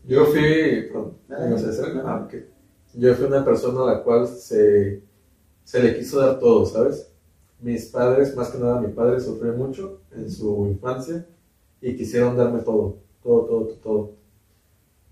Yo 0.06 0.26
fui, 0.26 0.90
perdón, 0.92 1.18
no 1.28 1.58
sé. 1.58 1.82
Ah. 2.04 2.28
Yo 2.94 3.14
fui 3.16 3.26
una 3.26 3.46
persona 3.46 3.84
a 3.84 3.96
la 3.96 4.04
cual 4.04 4.28
se, 4.28 5.04
se 5.64 5.84
le 5.84 5.98
quiso 5.98 6.20
dar 6.20 6.40
todo, 6.40 6.66
¿sabes? 6.66 7.12
Mis 7.60 7.86
padres, 7.86 8.36
más 8.36 8.50
que 8.50 8.58
nada 8.58 8.82
mi 8.82 8.92
padre, 8.92 9.20
sufrió 9.20 9.54
mucho 9.54 10.02
en 10.12 10.30
su 10.32 10.66
infancia 10.68 11.26
y 11.80 11.96
quisieron 11.96 12.36
darme 12.36 12.62
todo, 12.62 12.98
todo, 13.22 13.46
todo, 13.46 13.66
todo, 13.66 13.76
todo. 13.78 14.12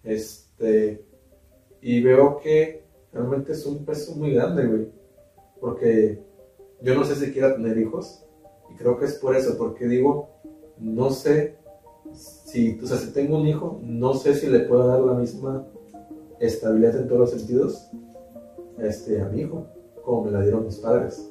Este, 0.03 1.05
y 1.81 2.01
veo 2.01 2.39
que 2.39 2.83
realmente 3.13 3.51
es 3.51 3.65
un 3.65 3.85
peso 3.85 4.15
muy 4.15 4.33
grande, 4.33 4.65
güey, 4.65 4.87
porque 5.59 6.19
yo 6.81 6.95
no 6.95 7.03
sé 7.03 7.15
si 7.15 7.31
quiera 7.31 7.55
tener 7.55 7.77
hijos 7.77 8.25
y 8.71 8.75
creo 8.75 8.97
que 8.97 9.05
es 9.05 9.15
por 9.15 9.35
eso, 9.35 9.57
porque 9.57 9.87
digo, 9.87 10.29
no 10.77 11.11
sé 11.11 11.57
si, 12.13 12.79
o 12.81 12.87
sea, 12.87 12.97
si 12.97 13.11
tengo 13.11 13.37
un 13.37 13.47
hijo, 13.47 13.79
no 13.83 14.13
sé 14.13 14.33
si 14.35 14.47
le 14.47 14.59
puedo 14.61 14.87
dar 14.87 14.99
la 15.01 15.13
misma 15.13 15.65
estabilidad 16.39 16.97
en 16.97 17.07
todos 17.07 17.19
los 17.21 17.31
sentidos 17.31 17.89
este, 18.77 19.21
a 19.21 19.25
mi 19.25 19.41
hijo, 19.41 19.65
como 20.03 20.25
me 20.25 20.31
la 20.31 20.41
dieron 20.41 20.65
mis 20.65 20.77
padres. 20.77 21.29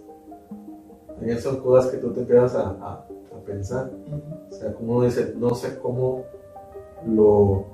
También 1.07 1.41
son 1.41 1.57
cosas 1.61 1.91
que 1.91 1.97
tú 1.99 2.13
te 2.13 2.21
empiezas 2.21 2.55
a, 2.55 3.05
pensar. 3.47 3.91
O 4.51 4.53
sea, 4.53 4.75
como 4.75 4.97
uno 4.97 5.07
dice, 5.07 5.35
no 5.39 5.55
sé 5.55 5.79
cómo 5.79 6.25
lo, 7.07 7.65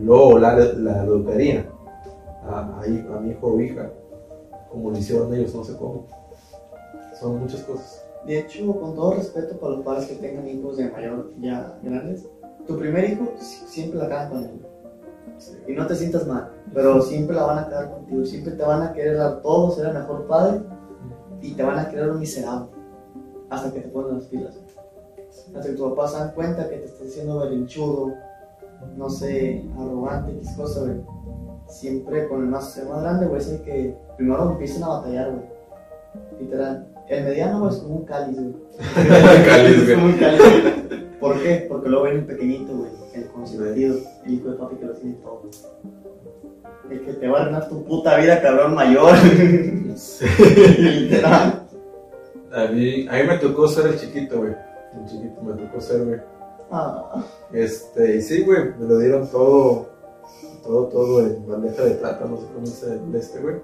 lo 0.00 0.38
la, 0.38 0.54
la 0.54 1.02
educaría 1.02 1.68
a, 2.44 2.80
a 2.80 3.20
mi 3.20 3.30
hijo 3.30 3.48
o 3.48 3.60
hija, 3.60 3.90
como 4.70 4.92
lo 4.92 4.98
hicieron 4.98 5.34
ellos, 5.34 5.52
no 5.52 5.64
sé 5.64 5.76
cómo. 5.76 6.06
Son 7.18 7.40
muchas 7.40 7.62
cosas. 7.62 8.03
De 8.26 8.38
hecho, 8.38 8.72
con 8.80 8.94
todo 8.94 9.14
respeto 9.14 9.58
para 9.58 9.74
los 9.74 9.84
padres 9.84 10.06
que 10.08 10.14
tengan 10.16 10.48
hijos 10.48 10.76
de 10.78 10.90
mayor 10.90 11.32
ya 11.40 11.78
grandes, 11.82 12.26
tu 12.66 12.78
primer 12.78 13.10
hijo 13.10 13.32
si- 13.38 13.66
siempre 13.66 13.98
la 13.98 14.08
cagan 14.08 14.30
con 14.30 14.44
él. 14.44 14.66
Y 15.66 15.72
no 15.72 15.86
te 15.86 15.94
sientas 15.94 16.26
mal, 16.26 16.50
pero 16.72 17.02
siempre 17.02 17.36
la 17.36 17.44
van 17.44 17.58
a 17.58 17.68
cagar 17.68 17.90
contigo, 17.90 18.24
siempre 18.24 18.52
te 18.54 18.62
van 18.62 18.82
a 18.82 18.92
querer 18.92 19.16
dar 19.18 19.42
todo, 19.42 19.70
ser 19.72 19.86
el 19.86 19.94
mejor 19.94 20.26
padre 20.26 20.62
y 21.42 21.52
te 21.54 21.62
van 21.62 21.78
a 21.78 21.88
querer 21.90 22.10
un 22.10 22.20
miserable 22.20 22.68
hasta 23.50 23.72
que 23.72 23.80
te 23.80 23.88
ponen 23.88 24.14
las 24.14 24.24
pilas. 24.24 24.58
Hasta 25.28 25.60
que 25.60 25.74
tus 25.74 25.90
papás 25.90 26.12
se 26.12 26.18
dan 26.18 26.32
cuenta 26.34 26.68
que 26.68 26.76
te 26.78 26.84
estás 26.86 27.08
haciendo 27.08 27.40
berrinchudo, 27.40 28.12
no 28.96 29.10
sé, 29.10 29.64
arrogante, 29.76 30.32
X 30.32 30.52
cosa, 30.56 30.80
güey. 30.80 31.00
Siempre 31.66 32.28
con 32.28 32.40
el 32.42 32.46
más, 32.46 32.76
el 32.78 32.88
más 32.88 33.02
grande, 33.02 33.26
güey, 33.26 33.40
es 33.40 33.48
el 33.50 33.62
que 33.62 33.96
primero 34.16 34.50
empiezan 34.52 34.84
a 34.84 34.88
batallar, 34.88 35.32
güey. 35.32 35.44
Literal. 36.40 36.86
El 37.08 37.24
mediano, 37.24 37.60
güey, 37.60 37.72
es 37.72 37.78
como 37.80 37.96
un 37.96 38.04
cáliz, 38.04 38.36
güey. 38.36 38.54
Cáliz, 39.46 39.76
es 39.76 39.84
güey. 39.84 39.94
como 39.94 40.06
un 40.06 40.12
cáliz. 40.14 40.42
¿Por 41.20 41.42
qué? 41.42 41.66
Porque 41.68 41.88
luego 41.88 42.04
ven 42.04 42.16
el 42.18 42.24
pequeñito, 42.26 42.72
güey, 42.76 42.90
el 43.14 43.26
consentido, 43.28 43.96
el 44.24 44.32
hijo 44.34 44.50
de 44.50 44.56
papi 44.56 44.76
que 44.76 44.84
lo 44.86 44.92
tiene 44.94 45.16
todo. 45.22 45.42
El 46.90 47.00
que 47.04 47.12
te 47.14 47.28
va 47.28 47.38
a 47.38 47.42
arruinar 47.42 47.68
tu 47.68 47.84
puta 47.84 48.16
vida, 48.18 48.40
cabrón 48.42 48.74
mayor. 48.74 49.10
Sí. 49.96 50.24
Literal. 50.78 51.66
A 52.52 52.66
mí, 52.72 53.06
a 53.08 53.12
mí 53.14 53.22
me 53.28 53.38
tocó 53.38 53.66
ser 53.68 53.86
el 53.86 53.98
chiquito, 53.98 54.38
güey. 54.38 54.52
El 54.52 55.06
chiquito 55.06 55.42
me 55.42 55.52
tocó 55.54 55.80
ser, 55.80 56.04
güey. 56.04 56.20
Ah, 56.70 57.24
Este, 57.52 58.16
y 58.16 58.22
sí, 58.22 58.42
güey, 58.42 58.70
me 58.78 58.86
lo 58.86 58.98
dieron 58.98 59.30
todo, 59.30 59.88
todo, 60.62 60.86
todo 60.88 61.20
en 61.20 61.46
bandeja 61.46 61.84
de 61.84 61.92
plata, 61.92 62.24
no 62.26 62.36
sé 62.38 62.46
cómo 62.54 62.66
se 62.66 62.98
de 62.98 63.18
este, 63.18 63.40
güey. 63.40 63.56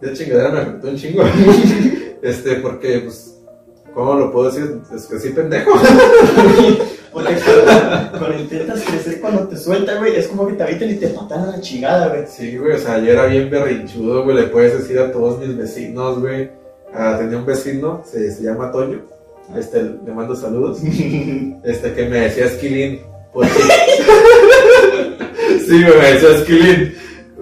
Esa 0.00 0.12
chingadera 0.14 0.50
me 0.50 0.58
afectó 0.60 0.88
un 0.88 0.96
chingo. 0.96 1.22
este, 2.22 2.56
porque, 2.56 3.00
pues, 3.00 3.38
¿cómo 3.94 4.14
lo 4.14 4.32
puedo 4.32 4.50
decir? 4.50 4.80
Es 4.94 5.06
que 5.06 5.18
sí, 5.18 5.30
pendejo. 5.30 5.72
porque 7.12 7.34
cuando, 7.34 8.18
cuando 8.18 8.38
intentas 8.38 8.82
crecer, 8.82 9.20
cuando 9.20 9.48
te 9.48 9.56
suelta, 9.56 9.96
güey, 9.96 10.16
es 10.16 10.28
como 10.28 10.46
que 10.46 10.54
te 10.54 10.62
avientan 10.62 10.90
y 10.90 10.94
te 10.94 11.08
patan 11.08 11.42
a 11.42 11.46
la 11.52 11.60
chingada, 11.60 12.08
güey. 12.08 12.24
Sí, 12.28 12.56
güey, 12.56 12.76
o 12.76 12.78
sea, 12.78 12.98
yo 12.98 13.12
era 13.12 13.26
bien 13.26 13.50
berrinchudo, 13.50 14.24
güey, 14.24 14.36
le 14.36 14.44
puedes 14.44 14.78
decir 14.78 14.98
a 14.98 15.12
todos 15.12 15.38
mis 15.38 15.56
vecinos, 15.56 16.20
güey. 16.20 16.50
Ah, 16.94 17.16
tenía 17.18 17.38
un 17.38 17.46
vecino, 17.46 18.02
se, 18.04 18.30
se 18.32 18.42
llama 18.42 18.72
Toño, 18.72 19.02
este, 19.56 19.82
le 19.82 20.12
mando 20.12 20.34
saludos, 20.34 20.78
este, 21.64 21.92
que 21.94 22.06
me 22.08 22.20
decía 22.20 22.46
Esquilín, 22.46 23.00
por 23.32 23.46
Sí, 25.66 25.82
güey, 25.82 25.98
me 25.98 26.12
decía 26.12 26.30
Esquilín, 26.30 26.94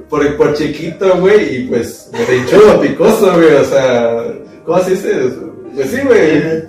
por, 0.08 0.36
por 0.36 0.54
chiquito, 0.54 1.20
güey, 1.20 1.56
y 1.56 1.68
pues, 1.68 2.10
berrinchudo, 2.12 2.80
picoso, 2.80 3.34
güey, 3.34 3.54
o 3.54 3.64
sea, 3.64 4.24
¿cómo 4.66 4.78
se 4.80 4.90
dice? 4.90 5.30
Pues 5.74 5.90
sí, 5.90 6.00
güey, 6.04 6.64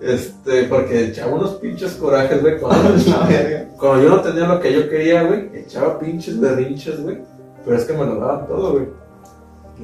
este, 0.00 0.64
porque 0.64 1.06
echaba 1.06 1.34
unos 1.34 1.54
pinches 1.54 1.92
corajes, 1.94 2.40
güey, 2.40 2.58
cuando, 2.58 2.94
cuando 3.78 4.02
yo 4.04 4.08
no 4.10 4.20
tenía 4.22 4.46
lo 4.46 4.60
que 4.60 4.72
yo 4.72 4.88
quería, 4.88 5.24
güey, 5.24 5.50
echaba 5.54 5.98
pinches 5.98 6.38
berrinches, 6.38 7.02
güey. 7.02 7.18
Pero 7.64 7.76
es 7.76 7.84
que 7.84 7.92
me 7.92 8.04
lo 8.06 8.16
daban 8.20 8.46
todo, 8.46 8.72
güey. 8.74 8.86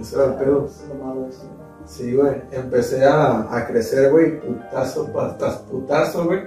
Ese 0.01 0.17
era 0.17 0.25
el 0.27 0.35
pedo. 0.35 0.69
Lo 0.89 1.05
malo, 1.05 1.29
sí. 1.87 2.15
Güey. 2.15 2.35
Empecé 2.53 3.05
a, 3.05 3.55
a 3.55 3.67
crecer, 3.67 4.11
güey, 4.11 4.41
putazo 4.41 5.13
pa- 5.13 5.37
tras 5.37 5.57
putazo, 5.59 6.25
güey. 6.25 6.41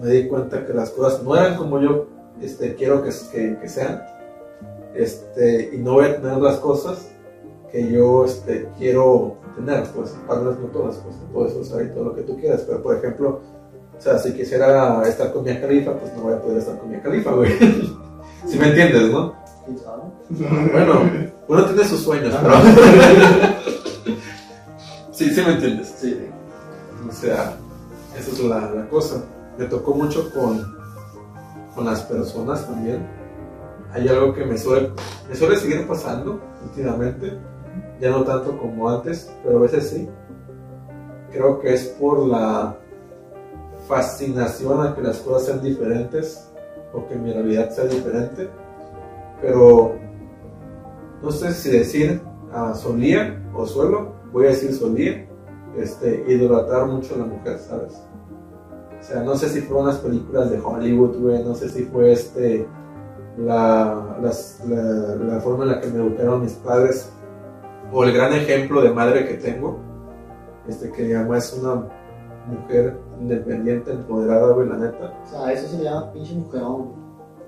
Me 0.00 0.10
di 0.10 0.28
cuenta 0.28 0.66
que 0.66 0.72
las 0.74 0.90
cosas 0.90 1.22
no 1.22 1.34
eran 1.36 1.56
como 1.56 1.80
yo 1.80 2.06
este, 2.40 2.74
quiero 2.74 3.02
que, 3.02 3.10
que, 3.32 3.56
que 3.60 3.68
sean. 3.68 4.02
Este, 4.94 5.70
y 5.72 5.78
no 5.78 5.94
voy 5.94 6.06
a 6.06 6.16
tener 6.20 6.36
las 6.38 6.56
cosas 6.56 7.08
que 7.72 7.90
yo 7.90 8.26
este, 8.26 8.68
quiero 8.78 9.38
tener, 9.56 9.84
pues, 9.94 10.14
vez 10.28 10.58
no 10.58 10.66
todas, 10.72 10.96
pues, 10.96 11.16
no 11.16 11.26
puedes 11.32 11.54
usar 11.54 11.82
y 11.82 11.88
todo 11.88 12.04
lo 12.04 12.14
que 12.14 12.22
tú 12.22 12.36
quieras. 12.38 12.62
Pero, 12.66 12.82
por 12.82 12.96
ejemplo, 12.96 13.40
o 13.96 14.00
sea, 14.00 14.18
si 14.18 14.32
quisiera 14.34 15.02
estar 15.08 15.32
con 15.32 15.44
mi 15.44 15.58
califa, 15.58 15.94
pues 15.94 16.12
no 16.14 16.22
voy 16.22 16.34
a 16.34 16.40
poder 16.40 16.58
estar 16.58 16.78
con 16.78 16.90
mi 16.90 17.00
califa, 17.00 17.32
güey. 17.32 17.52
si 18.46 18.58
me 18.58 18.68
entiendes, 18.68 19.10
¿no? 19.10 19.34
Bueno, 20.72 21.00
uno 21.48 21.64
tiene 21.66 21.84
sus 21.84 22.00
sueños, 22.00 22.34
pero. 22.42 22.54
sí, 25.12 25.32
sí 25.32 25.40
me 25.40 25.52
entiendes. 25.52 25.94
Sí, 25.98 26.18
O 27.08 27.12
sea, 27.12 27.56
esa 28.18 28.30
es 28.30 28.40
la, 28.40 28.70
la 28.70 28.88
cosa. 28.88 29.22
Me 29.56 29.66
tocó 29.66 29.94
mucho 29.94 30.30
con, 30.32 30.76
con 31.74 31.84
las 31.84 32.02
personas 32.02 32.66
también. 32.66 33.06
Hay 33.92 34.08
algo 34.08 34.34
que 34.34 34.44
me 34.44 34.58
suele, 34.58 34.90
me 35.28 35.36
suele 35.36 35.56
seguir 35.56 35.86
pasando 35.86 36.40
últimamente. 36.64 37.38
Ya 38.00 38.10
no 38.10 38.24
tanto 38.24 38.58
como 38.58 38.88
antes, 38.88 39.32
pero 39.42 39.58
a 39.58 39.60
veces 39.62 39.90
sí. 39.90 40.08
Creo 41.30 41.60
que 41.60 41.72
es 41.72 41.86
por 42.00 42.26
la 42.26 42.76
fascinación 43.86 44.86
a 44.86 44.94
que 44.94 45.02
las 45.02 45.18
cosas 45.18 45.46
sean 45.46 45.62
diferentes 45.62 46.50
o 46.92 47.06
que 47.06 47.16
mi 47.16 47.32
realidad 47.32 47.70
sea 47.70 47.84
diferente. 47.84 48.48
Pero 49.40 49.96
no 51.22 51.30
sé 51.30 51.52
si 51.52 51.70
decir 51.70 52.20
ah, 52.52 52.74
solía 52.74 53.40
o 53.54 53.66
suelo, 53.66 54.12
voy 54.32 54.46
a 54.46 54.48
decir 54.50 54.72
solía, 54.74 55.26
este, 55.76 56.24
idolatrar 56.28 56.86
mucho 56.86 57.14
a 57.14 57.18
la 57.18 57.24
mujer, 57.24 57.58
¿sabes? 57.58 57.94
O 59.00 59.02
sea, 59.04 59.22
no 59.22 59.34
sé 59.36 59.48
si 59.48 59.62
fueron 59.62 59.86
las 59.86 59.98
películas 59.98 60.50
de 60.50 60.60
Hollywood, 60.60 61.16
güey, 61.18 61.42
no 61.42 61.54
sé 61.54 61.68
si 61.68 61.84
fue 61.84 62.12
este, 62.12 62.66
la, 63.36 64.18
la, 64.20 65.16
la 65.16 65.40
forma 65.40 65.64
en 65.64 65.70
la 65.70 65.80
que 65.80 65.88
me 65.88 66.04
educaron 66.04 66.42
mis 66.42 66.52
padres, 66.52 67.10
o 67.92 68.04
el 68.04 68.12
gran 68.12 68.32
ejemplo 68.32 68.80
de 68.82 68.90
madre 68.90 69.26
que 69.26 69.34
tengo, 69.34 69.78
este, 70.68 70.90
que 70.92 71.14
mamá 71.14 71.38
es 71.38 71.52
una 71.52 71.82
mujer 72.46 72.96
independiente, 73.20 73.92
empoderada, 73.92 74.52
güey, 74.52 74.68
la 74.68 74.76
neta. 74.76 75.12
O 75.24 75.28
sea, 75.28 75.52
eso 75.52 75.68
se 75.68 75.82
llama 75.84 76.12
pinche 76.12 76.34
mujerón, 76.34 76.76
güey. 76.86 77.02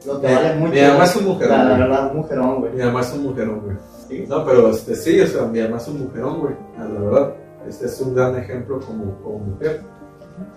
Lo 0.07 0.21
que 0.21 0.29
Mi- 0.29 0.35
vale 0.35 0.55
mucho. 0.57 0.73
mi 0.73 0.81
mamá 0.83 1.05
es 1.05 1.17
un 1.17 1.25
mujerón, 1.25 1.69
La, 1.69 1.79
verdad, 1.79 2.13
mujerón, 2.13 2.61
güey. 2.61 2.73
Mi 2.75 2.83
mamá 2.83 3.01
es 3.01 3.13
un 3.15 3.23
mujerón, 3.23 3.61
güey. 3.61 3.77
Sí. 4.09 4.25
No, 4.29 4.45
pero 4.45 4.69
este, 4.71 4.95
sí, 4.97 5.21
o 5.21 5.27
sea, 5.27 5.47
mi 5.47 5.61
mamá 5.63 5.79
es 5.79 5.89
un 5.89 6.05
mujerón, 6.05 6.41
güey, 6.41 6.55
la 6.79 6.85
verdad. 7.01 7.35
Este 7.67 7.87
es 7.87 8.01
un 8.03 8.15
gran 8.15 8.37
ejemplo 8.37 8.79
como, 8.81 9.15
como 9.23 9.39
mujer. 9.39 9.81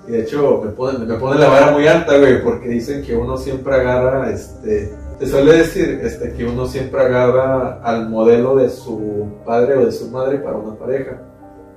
Y 0.08 0.12
de 0.12 0.22
hecho, 0.22 0.62
me 0.66 0.72
pone, 0.72 1.00
me 1.06 1.14
pone 1.16 1.40
la 1.40 1.48
vara 1.48 1.72
muy 1.72 1.88
alta, 1.88 2.18
güey, 2.18 2.44
porque 2.44 2.68
dicen 2.68 3.02
que 3.04 3.16
uno 3.16 3.38
siempre 3.38 3.76
agarra, 3.76 4.30
este, 4.32 4.94
te 5.20 5.26
suele 5.26 5.58
decir, 5.58 6.00
este, 6.04 6.34
que 6.34 6.46
uno 6.46 6.68
siempre 6.68 7.02
agarra 7.02 7.82
al 7.82 8.10
modelo 8.10 8.56
de 8.56 8.70
su 8.70 9.28
padre 9.46 9.78
o 9.78 9.86
de 9.86 9.92
su 9.92 10.10
madre 10.10 10.38
para 10.38 10.58
una 10.58 10.76
pareja. 10.76 11.22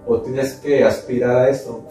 O 0.07 0.21
tienes 0.21 0.57
que 0.57 0.85
aspirar 0.85 1.37
a 1.37 1.49
eso. 1.49 1.85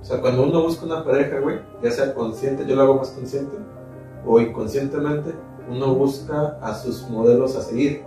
O 0.00 0.04
sea, 0.04 0.20
cuando 0.20 0.44
uno 0.44 0.62
busca 0.62 0.86
una 0.86 1.04
pareja, 1.04 1.40
güey, 1.40 1.58
ya 1.82 1.90
sea 1.90 2.14
consciente, 2.14 2.64
yo 2.66 2.76
lo 2.76 2.82
hago 2.82 2.94
más 2.96 3.08
consciente, 3.10 3.56
o 4.26 4.40
inconscientemente, 4.40 5.34
uno 5.68 5.94
busca 5.94 6.58
a 6.60 6.74
sus 6.74 7.08
modelos 7.08 7.56
a 7.56 7.62
seguir. 7.62 8.02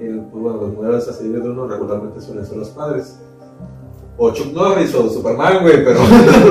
El, 0.00 0.20
pues, 0.22 0.42
bueno, 0.42 0.60
los 0.60 0.74
modelos 0.74 1.08
a 1.08 1.12
seguir 1.12 1.42
de 1.42 1.50
uno 1.50 1.66
regularmente 1.66 2.20
suelen 2.20 2.46
ser 2.46 2.56
los 2.56 2.68
padres. 2.70 3.18
O 4.16 4.32
Chuck 4.32 4.52
Norris 4.52 4.94
o 4.94 5.08
Superman, 5.08 5.62
güey, 5.62 5.84
pero 5.84 6.00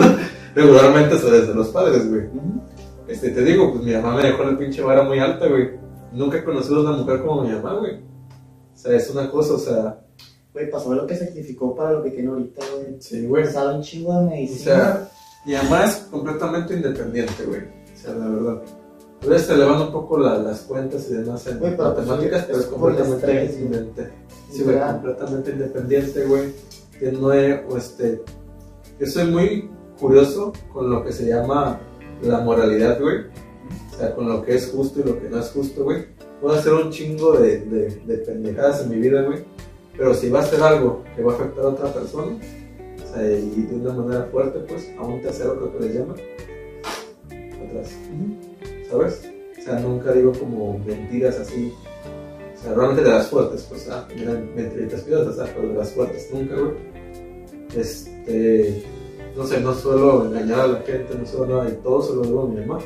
regularmente 0.56 1.18
suelen 1.18 1.46
ser 1.46 1.56
los 1.56 1.70
padres, 1.70 2.10
güey. 2.10 2.28
Ujú. 2.28 2.62
Este, 3.08 3.30
te 3.32 3.42
digo, 3.44 3.72
pues 3.72 3.84
mi 3.84 3.94
mamá 3.94 4.16
me 4.18 4.24
dejó 4.24 4.44
la 4.44 4.58
pinche 4.58 4.82
vara 4.82 5.04
muy 5.04 5.20
alta, 5.20 5.48
güey. 5.48 5.72
Nunca 6.14 6.38
he 6.38 6.44
conocido 6.44 6.78
a 6.78 6.82
una 6.82 6.92
mujer 6.98 7.22
como 7.24 7.44
mi 7.44 7.52
mamá, 7.52 7.76
güey. 7.80 7.96
O 7.96 8.78
sea, 8.78 8.94
es 8.96 9.10
una 9.10 9.30
cosa, 9.32 9.54
o 9.54 9.60
sea, 9.60 10.02
Güey, 10.54 10.72
pasó 10.72 10.94
lo 10.96 11.06
que 11.06 11.16
sacrificó 11.16 11.76
para 11.76 11.92
lo 11.92 12.04
que 12.04 12.10
tiene 12.12 12.30
ahorita, 12.30 12.62
güey. 12.76 12.96
sí, 13.00 13.26
güey. 13.28 13.46
Sabe 13.46 13.76
un 13.76 13.82
chingo 13.84 14.12
de 14.14 14.18
O 14.20 14.22
medicina. 14.30 14.76
sea, 14.76 15.10
mi 15.46 15.54
mamá 15.54 15.86
es 15.86 15.96
completamente 16.10 16.74
independiente, 16.74 17.44
güey. 17.46 17.62
O 17.62 17.98
sea, 17.98 18.14
la 18.16 18.28
verdad. 18.28 18.62
Veces 19.28 19.48
se 19.48 19.58
le 19.58 19.66
van 19.66 19.82
un 19.82 19.92
poco 19.92 20.18
la- 20.18 20.38
las 20.38 20.62
cuentas 20.62 21.08
y 21.10 21.14
demás 21.16 21.46
en 21.48 21.60
pero 21.60 21.76
pues, 21.76 21.90
matemáticas, 22.08 22.44
pero 22.46 22.60
es 22.60 22.66
completamente 22.66 23.32
independiente. 23.62 24.12
Sí, 24.52 24.64
güey, 24.64 24.80
completamente 24.80 25.52
independiente, 25.52 26.26
güey. 26.26 26.54
Que 27.00 27.12
no 27.12 27.34
es, 27.34 27.60
o 27.70 27.78
este. 27.78 28.22
Yo 29.00 29.06
soy 29.08 29.26
muy 29.32 29.70
curioso 30.00 30.54
con 30.74 30.90
lo 30.90 31.04
que 31.04 31.12
se 31.12 31.26
llama 31.28 31.80
la 32.22 32.40
moralidad, 32.40 33.00
güey. 33.00 33.20
O 33.94 33.98
sea, 33.98 34.14
con 34.14 34.30
lo 34.30 34.44
que 34.44 34.56
es 34.56 34.68
justo 34.68 35.00
y 35.00 35.04
lo 35.04 35.20
que 35.20 35.30
no 35.30 35.40
es 35.40 35.50
justo, 35.50 35.84
güey. 35.84 36.06
Puedo 36.42 36.56
hacer 36.56 36.74
un 36.74 36.92
chingo 36.92 37.34
de, 37.34 37.60
de, 37.62 37.90
de 38.06 38.18
pendejadas 38.20 38.84
en 38.84 38.90
mi 38.90 38.98
vida, 38.98 39.24
güey. 39.24 39.44
Pero 39.98 40.14
si 40.14 40.30
va 40.30 40.40
a 40.40 40.44
hacer 40.44 40.62
algo 40.62 41.04
que 41.16 41.24
va 41.24 41.34
a 41.34 41.36
afectar 41.36 41.66
a 41.66 41.70
otra 41.70 41.92
persona, 41.92 42.38
o 43.04 43.14
sea, 43.14 43.32
y 43.32 43.62
de 43.62 43.76
una 43.76 43.94
manera 43.94 44.28
fuerte, 44.32 44.60
pues, 44.60 44.88
a 44.98 45.02
un 45.02 45.22
tercero 45.22 45.58
creo 45.58 45.78
que 45.78 45.86
les 45.86 45.96
llama, 45.96 46.14
atrás. 47.66 47.92
¿sabes? 48.90 49.22
O 49.58 49.62
sea, 49.62 49.80
nunca 49.80 50.14
digo 50.14 50.32
como 50.34 50.78
mentiras 50.80 51.40
así. 51.40 51.74
O 52.56 52.62
sea, 52.62 52.74
realmente 52.74 53.04
de 53.04 53.10
las 53.10 53.28
fuertes, 53.28 53.66
pues, 53.70 53.90
ah, 53.90 54.08
eran 54.16 54.54
mentiritas 54.56 55.02
piadosas, 55.02 55.48
ah, 55.48 55.52
pero 55.56 55.70
de 55.70 55.76
las 55.76 55.92
fuertes 55.92 56.30
nunca, 56.32 56.56
güey. 56.56 56.74
Este, 57.76 58.84
no 59.38 59.46
sé, 59.46 59.62
no 59.62 59.74
suelo 59.74 60.26
engañar 60.26 60.62
a 60.62 60.68
la 60.68 60.80
gente, 60.80 61.16
no 61.16 61.26
suelo 61.26 61.58
nada, 61.58 61.70
y 61.70 61.74
todo 61.84 62.02
se 62.02 62.16
lo 62.16 62.24
digo 62.24 62.42
a 62.42 62.48
mi 62.48 62.66
mamá. 62.66 62.80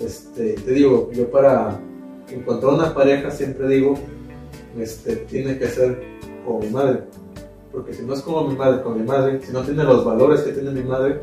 Este, 0.00 0.54
te 0.54 0.70
digo, 0.72 1.10
yo 1.12 1.30
para 1.30 1.78
encontrar 2.30 2.72
una 2.72 2.94
pareja 2.94 3.30
siempre 3.30 3.68
digo, 3.68 3.94
este, 4.78 5.16
tiene 5.16 5.58
que 5.58 5.68
ser 5.68 6.02
como 6.46 6.60
mi 6.60 6.70
madre. 6.70 7.00
Porque 7.70 7.92
si 7.92 8.02
no 8.02 8.14
es 8.14 8.22
como 8.22 8.48
mi 8.48 8.56
madre, 8.56 8.82
con 8.82 8.98
mi 8.98 9.06
madre, 9.06 9.40
si 9.42 9.52
no 9.52 9.60
tiene 9.60 9.84
los 9.84 10.04
valores 10.04 10.40
que 10.40 10.52
tiene 10.52 10.70
mi 10.70 10.82
madre, 10.82 11.20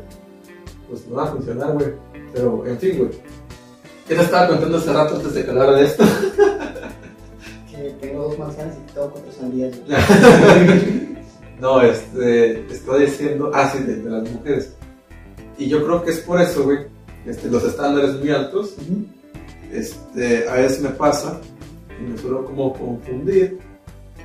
pues 0.88 1.06
no 1.08 1.16
va 1.16 1.24
a 1.24 1.32
funcionar, 1.32 1.72
güey. 1.72 1.92
Pero, 2.32 2.64
en 2.64 2.78
fin, 2.78 2.98
güey. 2.98 3.10
¿Qué 4.06 4.14
te 4.14 4.22
estaba 4.22 4.48
contando 4.48 4.78
hace 4.78 4.92
rato 4.92 5.16
antes 5.16 5.34
de 5.34 5.44
que 5.44 5.50
hablara 5.50 5.72
de 5.72 5.84
esto? 5.84 6.04
Que 7.70 7.88
tengo 8.02 8.24
dos 8.24 8.38
manzanas 8.38 8.76
y 8.76 8.92
tengo 8.92 9.10
cuatro 9.10 9.32
sandías. 9.32 9.74
no, 11.62 11.80
este, 11.80 12.64
te 12.68 12.74
estoy 12.74 13.06
diciendo, 13.06 13.50
ah, 13.54 13.70
sí, 13.72 13.82
de, 13.84 13.96
de 13.96 14.10
las 14.10 14.28
mujeres. 14.30 14.72
Y 15.56 15.68
yo 15.68 15.84
creo 15.84 16.02
que 16.04 16.10
es 16.10 16.18
por 16.18 16.40
eso, 16.40 16.64
güey, 16.64 16.78
este, 17.24 17.48
los 17.48 17.62
estándares 17.64 18.18
muy 18.18 18.30
altos, 18.30 18.74
este, 19.72 20.48
a 20.48 20.54
veces 20.54 20.80
me 20.82 20.90
pasa 20.90 21.40
y 22.00 22.10
me 22.10 22.18
suelo 22.18 22.44
como 22.44 22.72
confundir, 22.72 23.58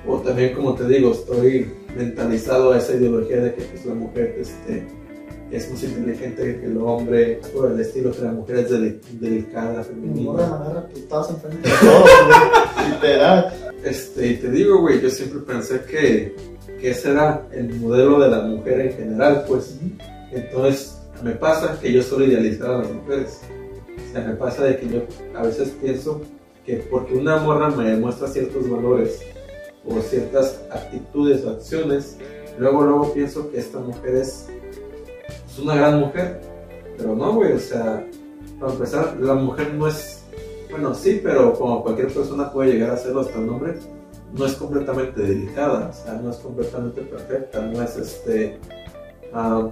o 0.07 0.17
también, 0.17 0.55
como 0.55 0.73
te 0.73 0.87
digo, 0.87 1.11
estoy 1.11 1.71
mentalizado 1.95 2.71
a 2.73 2.77
esa 2.79 2.93
ideología 2.95 3.37
de 3.41 3.53
que 3.53 3.61
pues, 3.63 3.85
la 3.85 3.93
mujer, 3.93 4.35
este, 4.39 4.87
es 5.51 5.71
más 5.71 5.83
inteligente 5.83 6.59
que 6.59 6.65
el 6.65 6.77
hombre, 6.77 7.39
por 7.53 7.71
el 7.71 7.79
estilo 7.79 8.11
que 8.11 8.21
la 8.21 8.31
mujer 8.31 8.57
es 8.57 8.71
deli- 8.71 8.99
delicada, 9.19 9.83
femenina. 9.83 10.31
morra 10.31 10.47
me 10.47 10.55
agarra 10.55 10.87
putados 10.87 11.29
enfrente 11.29 11.69
de 11.69 11.75
todos, 11.75 12.09
güey. 12.25 12.91
Literal. 12.93 13.66
Este, 13.83 14.27
y 14.27 14.37
te 14.37 14.49
digo, 14.49 14.81
güey, 14.81 15.01
yo 15.01 15.09
siempre 15.09 15.39
pensé 15.39 15.81
que, 15.81 16.35
que 16.79 16.91
ese 16.91 17.11
era 17.11 17.47
el 17.51 17.73
modelo 17.75 18.19
de 18.19 18.29
la 18.29 18.41
mujer 18.41 18.81
en 18.81 18.93
general, 18.93 19.45
pues. 19.47 19.79
Entonces, 20.31 20.97
me 21.23 21.31
pasa 21.31 21.79
que 21.79 21.91
yo 21.91 22.01
suelo 22.03 22.25
idealizar 22.25 22.71
a 22.71 22.77
las 22.79 22.91
mujeres. 22.91 23.41
O 24.09 24.11
sea, 24.11 24.21
me 24.21 24.35
pasa 24.35 24.65
de 24.65 24.77
que 24.77 24.89
yo 24.89 25.01
a 25.35 25.43
veces 25.43 25.69
pienso 25.81 26.21
que 26.65 26.75
porque 26.91 27.13
una 27.13 27.37
morra 27.37 27.69
me 27.69 27.91
demuestra 27.91 28.27
ciertos 28.27 28.69
valores 28.69 29.21
o 29.85 29.99
ciertas 30.01 30.61
actitudes 30.69 31.45
o 31.45 31.51
acciones, 31.51 32.17
luego, 32.59 32.83
luego 32.83 33.13
pienso 33.13 33.49
que 33.49 33.59
esta 33.59 33.79
mujer 33.79 34.15
es, 34.15 34.47
es 35.49 35.59
una 35.59 35.75
gran 35.75 35.99
mujer. 35.99 36.41
Pero 36.97 37.15
no, 37.15 37.33
güey, 37.33 37.53
o 37.53 37.59
sea, 37.59 38.05
para 38.59 38.73
empezar, 38.73 39.17
la 39.19 39.35
mujer 39.35 39.73
no 39.75 39.87
es, 39.87 40.16
bueno, 40.69 40.93
sí, 40.93 41.21
pero 41.23 41.53
como 41.53 41.83
cualquier 41.83 42.13
persona 42.13 42.51
puede 42.51 42.73
llegar 42.73 42.91
a 42.91 42.97
serlo 42.97 43.21
hasta 43.21 43.39
el 43.39 43.47
nombre, 43.47 43.75
no 44.33 44.45
es 44.45 44.53
completamente 44.55 45.21
delicada, 45.21 45.89
o 45.89 45.93
sea, 45.93 46.13
no 46.13 46.31
es 46.31 46.37
completamente 46.37 47.01
perfecta, 47.01 47.61
no 47.61 47.81
es 47.81 47.95
este, 47.95 48.59
ah, 49.33 49.69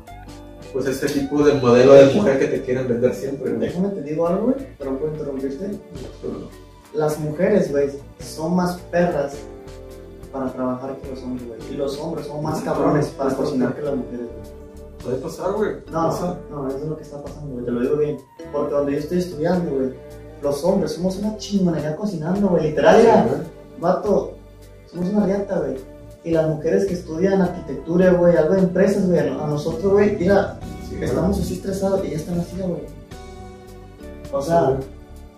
pues 0.73 0.87
ese 0.87 1.07
tipo 1.07 1.43
de 1.43 1.53
modelo 1.55 1.93
de 1.93 2.13
mujer 2.13 2.39
que 2.39 2.47
te 2.47 2.61
quieren 2.61 2.87
vender 2.87 3.13
siempre, 3.13 3.51
güey. 3.51 3.67
Déjame 3.67 3.89
te 3.89 4.01
digo 4.01 4.27
algo, 4.27 4.45
güey, 4.45 4.55
pero 4.77 4.91
no 4.91 4.97
puedo 4.97 5.13
interrumpirte. 5.13 5.79
Las 6.93 7.19
mujeres, 7.19 7.71
güey, 7.71 7.89
son 8.19 8.55
más 8.55 8.77
perras 8.91 9.35
para 10.31 10.51
trabajar 10.51 10.97
que 10.97 11.09
los 11.11 11.23
hombres, 11.23 11.47
güey. 11.47 11.59
Y 11.71 11.77
los 11.77 11.97
hombres 11.99 12.27
son 12.27 12.43
más 12.43 12.61
cabrones 12.61 13.07
para 13.07 13.33
cocinar 13.33 13.75
que 13.75 13.81
las 13.81 13.95
mujeres, 13.95 14.27
güey. 14.27 14.55
Puede 15.03 15.17
pasar, 15.17 15.53
güey. 15.53 15.71
No, 15.91 16.37
no, 16.49 16.67
eso 16.67 16.77
es 16.77 16.85
lo 16.85 16.97
que 16.97 17.03
está 17.03 17.21
pasando, 17.21 17.53
güey. 17.53 17.65
Te 17.65 17.71
lo 17.71 17.81
digo 17.81 17.95
bien. 17.97 18.17
Porque 18.51 18.73
donde 18.73 18.91
yo 18.93 18.97
estoy 18.97 19.19
estudiando, 19.19 19.71
güey, 19.71 19.93
los 20.45 20.63
hombres 20.63 20.91
somos 20.93 21.17
una 21.17 21.35
chingonería 21.37 21.95
cocinando, 21.95 22.47
güey. 22.49 22.69
Literal, 22.69 23.01
Sí, 23.01 23.07
güey. 23.07 23.41
vato, 23.79 24.33
somos 24.91 25.09
una 25.09 25.25
riata, 25.25 25.59
güey. 25.59 25.75
Y 26.23 26.31
las 26.31 26.47
mujeres 26.47 26.85
que 26.85 26.93
estudian 26.93 27.41
arquitectura, 27.41 28.11
güey, 28.13 28.35
algo 28.35 28.53
de 28.55 28.61
empresas, 28.61 29.07
güey, 29.07 29.19
a 29.19 29.25
nosotros, 29.47 29.91
güey, 29.93 30.15
mira, 30.17 30.59
Sí, 30.89 30.95
güey. 30.95 31.09
estamos 31.09 31.39
así 31.39 31.53
estresados 31.55 32.03
y 32.05 32.11
ya 32.11 32.15
están 32.17 32.39
así, 32.39 32.55
güey. 32.57 32.81
O 34.31 34.41
sea, 34.41 34.61
güey. 34.61 34.77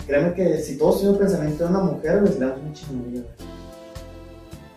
créeme 0.07 0.33
que 0.33 0.59
si 0.59 0.77
todos 0.77 0.97
tienen 0.99 1.15
el 1.15 1.19
pensamiento 1.21 1.63
de 1.65 1.69
una 1.71 1.79
mujer, 1.79 2.19
güey, 2.21 2.31
seríamos 2.33 2.57
una 2.61 2.73
chingonería, 2.73 3.21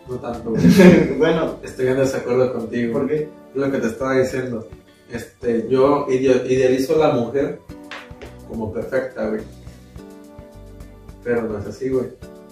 No 0.09 0.15
tanto, 0.17 0.49
güey. 0.49 0.61
güey. 0.63 1.13
bueno, 1.17 1.55
Estoy 1.63 1.87
en 1.87 1.97
desacuerdo 1.97 2.53
contigo. 2.53 2.93
¿por 2.93 3.07
qué? 3.07 3.29
Lo 3.53 3.71
que 3.71 3.77
te 3.77 3.87
estaba 3.87 4.13
diciendo. 4.17 4.67
Este, 5.11 5.67
yo 5.69 6.07
idealizo 6.09 6.95
a 6.95 7.07
la 7.07 7.13
mujer 7.15 7.59
como 8.49 8.71
perfecta, 8.73 9.27
güey. 9.29 9.41
Pero 11.23 11.43
no 11.43 11.57
es 11.57 11.65
así, 11.65 11.89
güey. 11.89 12.07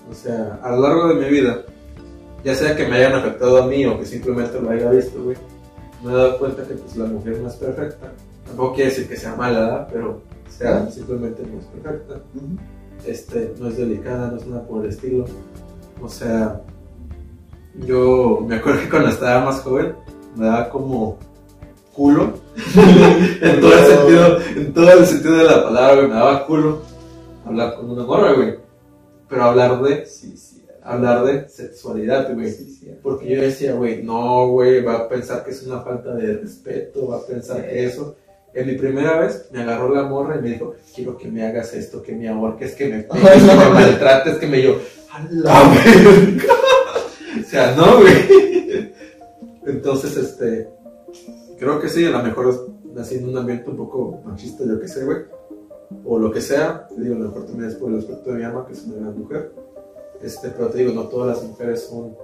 O 0.10 0.14
sea, 0.14 0.60
a 0.64 0.72
lo 0.72 0.82
largo 0.82 1.08
de 1.10 1.16
mi 1.16 1.30
vida, 1.30 1.64
ya 2.44 2.56
sea 2.56 2.76
que 2.76 2.88
me 2.88 2.96
hayan 2.96 3.14
afectado 3.14 3.64
a 3.64 3.68
mí 3.68 3.86
o 3.86 4.00
que 4.00 4.06
simplemente 4.06 4.60
lo 4.60 4.70
haya 4.70 4.90
visto, 4.90 5.24
güey, 5.24 5.38
me 6.04 6.12
he 6.12 6.16
dado 6.16 6.40
cuenta 6.40 6.64
que 6.64 6.74
pues 6.74 6.96
la 6.96 7.06
mujer 7.06 7.38
no 7.40 7.48
es 7.48 7.56
perfecta. 7.56 8.12
Tampoco 8.46 8.74
quiere 8.74 8.90
decir 8.90 9.08
que 9.08 9.18
sea 9.18 9.36
mala, 9.36 9.60
¿verdad? 9.60 9.88
Pero 9.92 10.10
o 10.12 10.52
sea, 10.52 10.90
simplemente 10.90 11.44
no 11.44 11.60
es 11.60 11.66
perfecta. 11.66 12.22
Este, 13.06 13.54
no 13.60 13.68
es 13.68 13.78
delicada, 13.78 14.32
no 14.32 14.38
es 14.38 14.48
nada 14.48 14.68
por 14.68 14.84
el 14.84 14.90
estilo. 14.90 15.26
O 16.02 16.10
sea, 16.10 16.62
yo 17.86 18.44
me 18.48 18.56
acuerdo 18.56 18.82
que 18.82 18.90
cuando 18.90 19.10
estaba 19.10 19.46
más 19.46 19.62
joven 19.62 19.94
me 20.36 20.46
daba 20.46 20.70
como 20.70 21.18
culo 21.94 22.34
en 22.76 23.62
todo 23.62 23.74
el 23.74 23.86
sentido, 23.86 24.40
en 24.56 24.74
todo 24.74 24.92
el 24.92 25.06
sentido 25.06 25.38
de 25.38 25.44
la 25.44 25.64
palabra, 25.64 25.96
güey, 25.96 26.08
me 26.08 26.16
daba 26.16 26.46
culo 26.46 26.82
hablar 27.46 27.76
con 27.76 27.90
una 27.90 28.04
morra, 28.04 28.34
güey. 28.34 28.59
Pero 29.30 29.44
hablar 29.44 29.82
de, 29.84 30.06
Sí, 30.06 30.36
sí. 30.38 30.64
hablar 30.82 31.24
de 31.26 31.48
sexualidad, 31.50 32.34
güey. 32.34 32.52
Sí. 32.52 32.92
Porque 33.04 33.30
yo 33.30 33.42
decía, 33.42 33.74
güey, 33.76 34.02
no, 34.04 34.48
güey, 34.50 34.82
va 34.84 34.96
a 34.96 35.10
pensar 35.10 35.44
que 35.44 35.52
es 35.52 35.64
una 35.64 35.82
falta 35.82 36.16
de 36.16 36.38
respeto, 36.38 37.08
va 37.08 37.18
a 37.18 37.26
pensar 37.26 37.62
que 37.68 37.86
eso. 37.86 38.16
En 38.54 38.66
mi 38.66 38.74
primera 38.74 39.20
vez 39.20 39.48
me 39.52 39.62
agarró 39.62 39.94
la 39.94 40.04
morra 40.04 40.38
y 40.38 40.42
me 40.42 40.50
dijo, 40.50 40.76
quiero 40.96 41.16
que 41.18 41.28
me 41.30 41.46
hagas 41.46 41.74
esto, 41.76 42.02
que 42.02 42.14
me 42.14 42.28
ahorques, 42.28 42.74
que 42.74 42.88
me 42.90 43.04
pegues, 43.04 43.44
que 43.44 43.56
me 43.56 43.70
maltrates, 43.70 44.38
que 44.38 44.48
me 44.48 44.62
yo, 44.64 44.80
a 45.12 45.22
la 45.30 45.70
verga". 45.70 46.54
O 47.40 47.44
sea, 47.50 47.76
no, 47.76 48.00
güey. 48.00 48.92
Entonces, 49.68 50.18
este, 50.18 50.68
creo 51.60 51.80
que 51.80 51.90
sí, 51.90 52.06
a 52.06 52.10
lo 52.10 52.24
mejor 52.24 52.70
nací 52.96 53.16
en 53.18 53.30
un 53.30 53.38
ambiente 53.38 53.70
un 53.70 53.78
poco 53.78 54.22
machista, 54.26 54.64
yo 54.66 54.80
qué 54.80 54.88
sé, 54.88 55.06
güey. 55.06 55.18
O 56.06 56.20
lo 56.20 56.32
que 56.32 56.42
sea, 56.42 56.88
te 56.88 57.02
digo, 57.02 57.16
a 57.16 57.20
lo 57.20 57.26
mejor 57.26 57.46
también 57.46 57.70
es 57.70 57.76
por 57.76 57.92
el 57.92 58.00
aspecto 58.00 58.32
de 58.32 58.38
mi 58.38 58.44
ama, 58.44 58.66
que 58.68 58.74
es 58.74 58.86
una 58.86 58.98
gran 58.98 59.20
mujer. 59.20 59.52
Este, 60.22 60.50
pero 60.50 60.68
te 60.70 60.80
digo, 60.80 60.94
no 60.94 61.08
todas 61.08 61.38
las 61.38 61.48
mujeres 61.48 61.84
son 61.84 62.16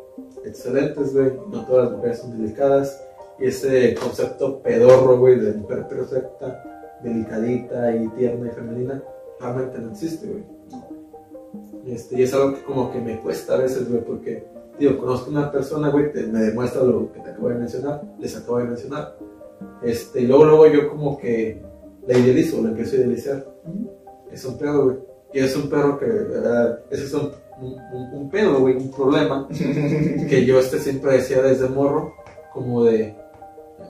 excelentes, 0.44 1.14
güey. 1.14 1.34
No 1.52 1.66
todas 1.66 1.86
las 1.86 1.98
mujeres 1.98 2.20
son 2.20 2.38
delicadas. 2.38 3.02
Y 3.40 3.48
ese 3.48 3.96
concepto 3.96 4.62
pedorro, 4.62 5.18
güey, 5.18 5.40
de 5.40 5.54
mujer 5.54 5.88
perfecta, 5.88 7.00
delicadita 7.04 7.96
y 7.96 8.08
tierna 8.10 8.48
y 8.48 8.52
femenina, 8.52 9.04
realmente 9.40 9.80
no 9.80 9.92
existe, 9.92 10.28
güey. 10.28 10.44
Este, 11.88 12.18
y 12.18 12.24
es 12.24 12.34
algo 12.34 12.56
que 12.56 12.64
como 12.64 12.92
que 12.92 13.00
me 13.00 13.20
cuesta 13.20 13.56
a 13.56 13.58
veces, 13.58 13.90
güey, 13.90 14.04
porque, 14.04 14.46
digo, 14.80 14.98
conozco 14.98 15.30
una 15.30 15.52
persona, 15.52 15.90
güey, 15.90 16.12
me 16.32 16.40
demuestra 16.40 16.84
lo 16.84 17.12
que 17.12 17.20
te 17.20 17.30
acabo 17.30 17.50
de 17.50 17.56
mencionar, 17.56 18.02
les 18.20 18.36
acabo 18.36 18.60
de 18.60 18.66
mencionar. 18.66 19.18
Este, 19.84 20.22
y 20.22 20.28
luego, 20.28 20.46
luego 20.46 20.68
yo 20.68 20.90
como 20.90 21.18
que 21.18 21.62
la 22.08 22.18
idealizo, 22.18 22.62
la 22.62 22.70
empiezo 22.70 22.96
a 22.96 23.00
idealizar. 23.00 23.46
Es 24.32 24.46
un 24.46 24.58
pedo, 24.58 24.86
güey. 24.86 24.98
Y 25.34 25.40
es 25.40 25.56
un 25.56 25.70
perro 25.70 26.00
que, 26.00 26.06
¿verdad? 26.06 26.80
ese 26.90 27.06
es 27.06 27.14
un, 27.14 27.32
un, 28.14 28.30
pedo, 28.30 28.60
güey, 28.60 28.76
un 28.76 28.92
problema 28.92 29.48
que 30.30 30.46
yo 30.46 30.60
este 30.60 30.80
siempre 30.80 31.14
decía 31.14 31.42
desde 31.42 31.68
morro, 31.68 32.14
como 32.54 32.86
de, 32.86 33.16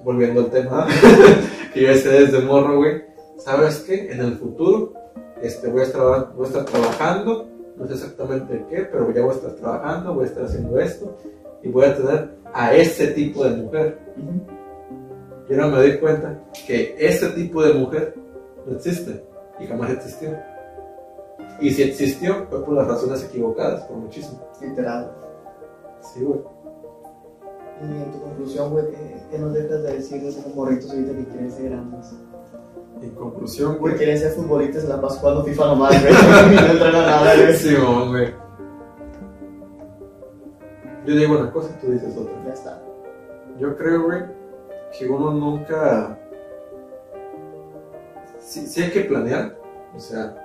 volviendo 0.04 0.42
al 0.42 0.50
tema, 0.50 0.88
que 1.74 1.82
yo 1.82 1.90
decía 1.90 2.12
desde 2.14 2.42
morro, 2.42 2.78
güey, 2.78 3.04
¿sabes 3.38 3.80
qué? 3.82 4.12
En 4.12 4.22
el 4.22 4.38
futuro, 4.38 4.94
este, 5.42 5.68
voy 5.68 5.82
a 5.82 5.84
estar, 5.84 6.34
voy 6.34 6.46
a 6.46 6.48
estar 6.48 6.66
trabajando, 6.66 7.48
no 7.78 7.88
sé 7.88 7.94
exactamente 7.94 8.66
qué, 8.70 8.88
pero 8.92 9.14
ya 9.14 9.22
voy 9.22 9.32
a 9.32 9.38
estar 9.38 9.52
trabajando, 9.56 10.16
voy 10.16 10.24
a 10.24 10.28
estar 10.28 10.46
haciendo 10.46 10.80
esto, 10.80 11.16
y 11.62 11.70
voy 11.70 11.86
a 11.86 11.96
tener 11.96 12.30
a 12.54 12.74
ese 12.74 13.08
tipo 13.08 13.44
de 13.44 13.58
mujer. 13.58 14.00
Y 15.50 15.54
ahora 15.54 15.68
me 15.68 15.78
doy 15.78 16.00
cuenta 16.00 16.40
que 16.66 16.96
ese 17.00 17.30
tipo 17.30 17.64
de 17.64 17.74
mujer 17.74 18.16
no 18.66 18.76
existe, 18.76 19.24
y 19.60 19.68
jamás 19.68 19.92
existió. 19.92 20.30
Y 21.60 21.72
si 21.72 21.84
existió, 21.84 22.48
fue 22.50 22.64
por 22.66 22.74
las 22.74 22.88
razones 22.88 23.24
equivocadas, 23.24 23.84
por 23.86 23.98
muchísimo. 23.98 24.40
Literal. 24.62 25.12
Sí, 26.02 26.24
güey. 26.24 26.40
Y 27.82 27.86
en 27.86 28.12
tu 28.12 28.22
conclusión, 28.22 28.72
güey, 28.72 28.86
¿qué, 28.90 29.16
qué 29.32 29.38
nos 29.40 29.54
dejas 29.54 29.84
de 29.84 29.94
decir 29.94 30.22
de 30.22 30.30
esos 30.30 30.56
morritos 30.56 30.90
ahorita 30.92 31.12
que 31.14 31.26
quieren 31.26 31.52
ser 31.52 31.70
grandes? 31.70 32.12
En 33.02 33.10
conclusión, 33.12 33.74
Que 33.74 33.80
güey. 33.80 33.96
quieren 33.98 34.18
ser 34.18 34.32
futbolistas 34.32 34.84
en 34.84 34.90
la 34.90 35.02
paz 35.02 35.18
jugando 35.20 35.44
FIFA 35.44 35.66
nomás, 35.68 36.02
güey. 36.02 36.14
y 36.14 36.56
no 36.56 36.72
entrenan 36.72 37.06
nada, 37.06 37.36
güey. 37.36 37.54
Simón, 37.56 38.10
güey. 38.10 38.34
Yo 41.06 41.16
digo 41.16 41.38
una 41.38 41.52
cosa, 41.52 41.70
tú 41.80 41.92
dices 41.92 42.16
otra. 42.18 42.34
Ya 42.48 42.54
está. 42.54 42.82
Yo 43.60 43.76
creo, 43.78 44.04
güey, 44.06 44.24
que 44.98 45.08
uno 45.08 45.32
nunca. 45.32 46.18
Sí, 48.40 48.68
sí 48.68 48.84
hay 48.84 48.92
que 48.92 49.02
planear. 49.02 49.58
O 49.96 50.00
sea, 50.00 50.36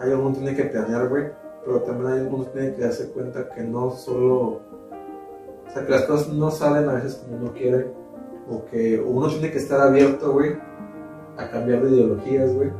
hay 0.00 0.12
uno 0.12 0.32
tiene 0.32 0.54
que 0.54 0.64
planear, 0.64 1.08
güey. 1.08 1.30
Pero 1.64 1.82
también 1.82 2.12
hay 2.12 2.20
uno 2.20 2.44
tiene 2.44 2.74
que 2.74 2.82
darse 2.82 3.10
cuenta 3.10 3.48
que 3.50 3.62
no 3.62 3.90
solo. 3.90 4.60
O 5.66 5.72
sea, 5.72 5.84
que 5.84 5.92
las 5.92 6.02
cosas 6.04 6.28
no 6.32 6.50
salen 6.50 6.88
a 6.88 6.94
veces 6.94 7.16
como 7.16 7.36
uno 7.36 7.52
quiere. 7.52 7.92
O 8.50 8.64
que 8.64 8.98
uno 9.00 9.28
tiene 9.28 9.50
que 9.50 9.58
estar 9.58 9.80
abierto, 9.80 10.32
güey, 10.32 10.56
a 11.36 11.48
cambiar 11.50 11.82
de 11.84 11.90
ideologías, 11.90 12.52
güey. 12.52 12.70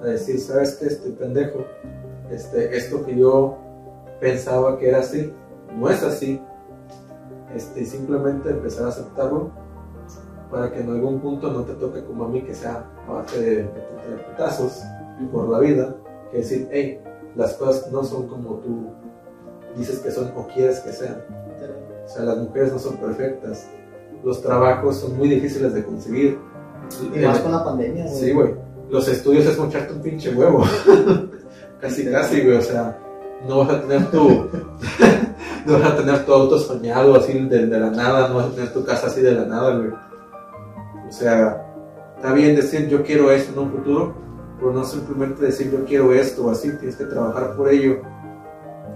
A 0.00 0.04
decir, 0.04 0.38
¿sabes 0.38 0.76
qué? 0.76 0.86
Este 0.86 1.10
pendejo. 1.10 1.64
Este, 2.30 2.76
esto 2.76 3.04
que 3.04 3.16
yo 3.16 3.58
pensaba 4.20 4.78
que 4.78 4.88
era 4.88 4.98
así, 4.98 5.32
no 5.76 5.90
es 5.90 6.02
así 6.04 6.40
este, 7.54 7.84
simplemente 7.84 8.50
empezar 8.50 8.86
a 8.86 8.88
aceptarlo 8.90 9.50
para 10.50 10.72
que 10.72 10.80
en 10.80 10.90
algún 10.90 11.20
punto 11.20 11.50
no 11.50 11.62
te 11.62 11.74
toque 11.74 12.04
como 12.04 12.24
a 12.24 12.28
mí 12.28 12.42
que 12.42 12.54
sea 12.54 12.84
de, 13.32 13.40
de, 13.40 13.62
de 13.62 14.16
putazos 14.28 14.82
por 15.32 15.48
la 15.48 15.58
vida, 15.60 15.94
que 16.30 16.38
decir, 16.38 16.68
hey, 16.72 17.00
las 17.36 17.54
cosas 17.54 17.90
no 17.92 18.02
son 18.02 18.26
como 18.26 18.54
tú 18.56 18.90
dices 19.76 20.00
que 20.00 20.10
son 20.10 20.32
o 20.36 20.46
quieres 20.48 20.80
que 20.80 20.92
sean. 20.92 21.22
O 22.04 22.08
sea, 22.08 22.24
las 22.24 22.38
mujeres 22.38 22.72
no 22.72 22.78
son 22.78 22.96
perfectas, 22.96 23.68
los 24.24 24.42
trabajos 24.42 24.96
son 24.96 25.16
muy 25.16 25.28
difíciles 25.28 25.74
de 25.74 25.84
conseguir. 25.84 26.38
Y 27.14 27.18
más 27.20 27.38
con 27.38 27.52
la 27.52 27.64
pandemia, 27.64 28.04
güey. 28.04 28.16
Sí, 28.16 28.32
güey. 28.32 28.54
Los 28.90 29.06
estudios 29.06 29.46
es 29.46 29.56
mocharte 29.56 29.92
un 29.92 30.02
pinche 30.02 30.34
huevo. 30.34 30.64
casi, 31.80 32.10
casi, 32.10 32.42
güey. 32.42 32.56
O 32.56 32.62
sea, 32.62 32.98
no 33.46 33.58
vas 33.58 33.70
a 33.70 33.80
tener 33.82 34.10
tu. 34.10 34.28
no 35.66 35.78
vas 35.78 35.92
a 35.92 35.96
tener 35.96 36.26
tu 36.26 36.32
auto 36.32 36.58
soñado 36.58 37.14
así 37.14 37.38
de, 37.38 37.66
de 37.66 37.78
la 37.78 37.90
nada. 37.90 38.28
No 38.28 38.36
vas 38.36 38.46
a 38.46 38.50
tener 38.50 38.72
tu 38.72 38.84
casa 38.84 39.06
así 39.06 39.20
de 39.20 39.32
la 39.32 39.44
nada, 39.44 39.76
güey. 39.76 39.90
O 41.10 41.12
sea, 41.12 41.66
está 42.16 42.32
bien 42.32 42.54
decir 42.54 42.88
yo 42.88 43.02
quiero 43.02 43.32
esto 43.32 43.52
en 43.52 43.66
un 43.66 43.72
futuro, 43.72 44.14
pero 44.58 44.72
no 44.72 44.84
simplemente 44.84 45.44
decir 45.44 45.72
yo 45.72 45.84
quiero 45.84 46.14
esto 46.14 46.46
o 46.46 46.50
así. 46.50 46.70
Tienes 46.76 46.94
que 46.94 47.04
trabajar 47.04 47.56
por 47.56 47.68
ello. 47.68 48.00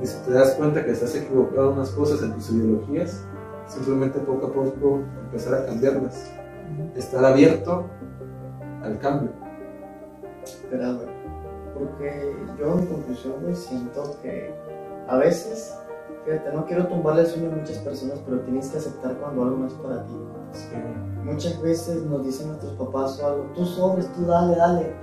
Y 0.00 0.06
si 0.06 0.16
te 0.24 0.32
das 0.32 0.52
cuenta 0.52 0.84
que 0.84 0.92
estás 0.92 1.14
equivocado 1.16 1.72
en 1.72 1.78
unas 1.78 1.90
cosas, 1.90 2.22
en 2.22 2.32
tus 2.34 2.50
ideologías, 2.50 3.24
simplemente 3.66 4.20
poco 4.20 4.46
a 4.46 4.52
poco 4.52 5.00
empezar 5.24 5.54
a 5.54 5.66
cambiarlas. 5.66 6.30
Estar 6.94 7.24
abierto 7.24 7.86
al 8.82 8.96
cambio. 9.00 9.30
Porque 11.76 12.32
yo 12.60 12.78
en 12.78 12.86
conclusión, 12.86 13.34
siento 13.56 14.16
que 14.22 14.54
a 15.08 15.16
veces, 15.16 15.74
fíjate, 16.24 16.52
no 16.52 16.64
quiero 16.66 16.86
tumbarle 16.86 17.22
el 17.22 17.26
sueño 17.26 17.52
a 17.52 17.56
muchas 17.56 17.78
personas, 17.78 18.20
pero 18.24 18.40
tienes 18.40 18.68
que 18.68 18.78
aceptar 18.78 19.16
cuando 19.18 19.42
algo 19.44 19.56
no 19.58 19.66
es 19.66 19.74
para 19.74 20.04
ti. 20.04 20.12
Muchas 21.24 21.60
veces 21.60 22.02
nos 22.04 22.24
dicen 22.24 22.48
nuestros 22.48 22.72
papás 22.74 23.20
o 23.20 23.26
algo, 23.26 23.44
tú 23.54 23.64
sobres, 23.64 24.12
tú 24.12 24.26
dale, 24.26 24.56
dale. 24.56 24.94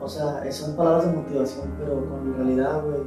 O 0.00 0.08
sea, 0.08 0.50
son 0.52 0.76
palabras 0.76 1.06
de 1.06 1.16
motivación, 1.16 1.72
pero 1.78 2.08
con 2.08 2.34
realidad, 2.34 2.82
güey, 2.82 3.02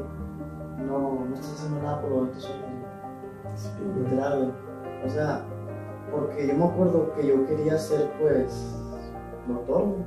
no, 0.87 1.25
no 1.25 1.35
estás 1.35 1.53
haciendo 1.53 1.81
nada 1.81 2.01
por 2.01 2.11
lo 2.11 2.25
de 2.25 2.31
tus 2.31 2.43
sueños. 2.43 2.65
Literal, 3.97 4.37
güey. 4.39 4.51
O 5.05 5.09
sea, 5.09 5.45
porque 6.11 6.47
yo 6.47 6.53
me 6.55 6.65
acuerdo 6.65 7.13
que 7.13 7.27
yo 7.27 7.45
quería 7.45 7.77
ser, 7.77 8.11
pues, 8.19 8.75
doctor, 9.47 9.83
güey. 9.83 10.05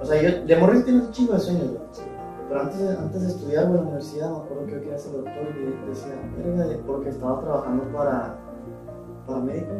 O 0.00 0.04
sea, 0.04 0.22
yo 0.22 0.44
de 0.44 0.56
morir 0.56 0.84
tenía 0.84 1.02
un 1.02 1.10
chingo 1.10 1.32
de 1.32 1.40
sueños, 1.40 1.68
güey. 1.68 2.07
Pero 2.48 2.60
antes 2.60 2.78
de, 2.78 2.88
antes 2.96 3.20
de 3.20 3.28
estudiar, 3.28 3.64
en 3.64 3.74
la 3.74 3.82
universidad, 3.82 4.30
me 4.30 4.36
acuerdo 4.38 4.66
que 4.66 4.72
yo 4.72 4.80
quería 4.80 4.98
ser 4.98 5.12
doctor 5.12 5.32
y 5.34 5.88
decía, 5.88 6.14
verga, 6.36 6.82
porque 6.86 7.10
estaba 7.10 7.40
trabajando 7.40 7.84
para, 7.92 8.36
para 9.26 9.40
médico, 9.40 9.72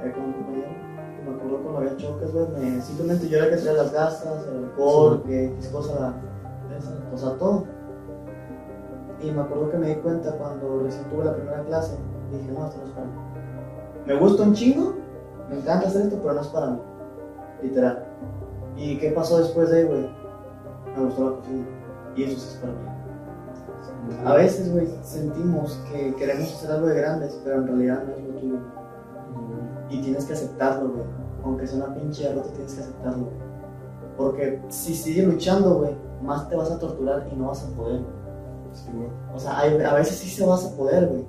ahí 0.00 0.12
con 0.12 0.22
un 0.22 0.32
compañero. 0.34 0.70
Y 1.20 1.28
me 1.28 1.34
acuerdo 1.34 1.62
cuando 1.62 1.78
había 1.80 1.96
choques, 1.96 2.32
güey, 2.32 2.46
me, 2.48 2.80
simplemente 2.80 3.28
yo 3.28 3.38
era 3.38 3.50
que 3.50 3.56
traía 3.56 3.82
las 3.82 3.92
gastas, 3.92 4.46
el 4.46 4.64
alcohol, 4.64 5.22
que 5.26 5.46
X 5.46 5.68
cosa, 5.68 6.14
o 7.12 7.18
sea, 7.18 7.30
todo. 7.38 7.64
Y 9.20 9.32
me 9.32 9.42
acuerdo 9.42 9.70
que 9.70 9.78
me 9.78 9.88
di 9.88 9.94
cuenta 9.96 10.32
cuando 10.36 10.80
recién 10.80 11.08
tuve 11.10 11.24
la 11.24 11.34
primera 11.34 11.64
clase, 11.64 11.96
dije, 12.30 12.52
no, 12.52 12.66
esto 12.66 12.78
no 12.78 12.86
es 12.86 12.90
para 12.90 13.06
mí. 13.06 13.12
Me 14.06 14.14
gusta 14.14 14.42
un 14.44 14.54
chingo, 14.54 14.94
me 15.48 15.56
encanta 15.56 15.88
hacer 15.88 16.02
esto, 16.02 16.18
pero 16.22 16.34
no 16.34 16.40
es 16.40 16.48
para 16.48 16.66
mí. 16.68 16.78
Literal. 17.62 18.06
¿Y 18.76 18.98
qué 18.98 19.10
pasó 19.10 19.38
después 19.38 19.70
de 19.70 19.78
ahí, 19.78 19.84
güey? 19.86 20.23
Me 20.96 21.04
gustó 21.04 21.30
la 21.30 21.36
cocina. 21.36 21.66
Y 22.16 22.22
eso 22.24 22.40
sí 22.40 22.48
es 22.54 22.56
para 22.60 22.72
mí. 22.72 24.24
A 24.24 24.34
veces, 24.34 24.70
güey, 24.72 24.86
sentimos 25.02 25.82
que 25.90 26.14
queremos 26.14 26.52
hacer 26.54 26.70
algo 26.72 26.86
de 26.88 26.96
grandes, 27.00 27.40
pero 27.42 27.56
en 27.56 27.66
realidad 27.66 28.04
no 28.06 28.14
es 28.14 28.22
lo 28.34 28.40
tuyo. 28.40 28.58
Y 29.90 30.00
tienes 30.02 30.24
que 30.26 30.34
aceptarlo, 30.34 30.90
güey. 30.90 31.04
Aunque 31.42 31.66
sea 31.66 31.84
una 31.84 31.94
pinche 31.94 32.28
derrota, 32.28 32.50
tienes 32.52 32.74
que 32.74 32.80
aceptarlo, 32.82 33.24
güey. 33.24 33.36
Porque 34.16 34.62
si 34.68 34.94
sigues 34.94 35.26
luchando, 35.26 35.78
güey, 35.78 35.96
más 36.22 36.48
te 36.48 36.56
vas 36.56 36.70
a 36.70 36.78
torturar 36.78 37.28
y 37.32 37.36
no 37.36 37.48
vas 37.48 37.64
a 37.64 37.74
poder. 37.76 38.00
Sí. 38.72 38.90
O 39.34 39.38
sea, 39.38 39.58
hay- 39.60 39.80
a 39.82 39.94
veces 39.94 40.16
sí 40.16 40.28
se 40.28 40.44
vas 40.46 40.64
a 40.66 40.76
poder, 40.76 41.06
güey. 41.08 41.24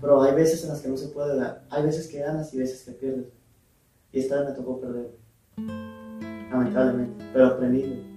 Pero 0.00 0.22
hay 0.22 0.34
veces 0.34 0.62
en 0.64 0.70
las 0.70 0.80
que 0.80 0.88
no 0.88 0.96
se 0.96 1.08
puede 1.08 1.36
dar. 1.36 1.62
Hay 1.70 1.82
veces 1.84 2.08
que 2.08 2.20
ganas 2.20 2.52
y 2.54 2.58
veces 2.58 2.82
que 2.84 2.92
pierdes. 2.92 3.32
Y 4.12 4.20
esta 4.20 4.36
vez 4.40 4.50
me 4.50 4.54
tocó 4.54 4.80
perder. 4.80 5.16
Lamentablemente. 6.50 7.24
Pero 7.32 7.46
aprendí, 7.46 7.80
güey, 7.82 8.15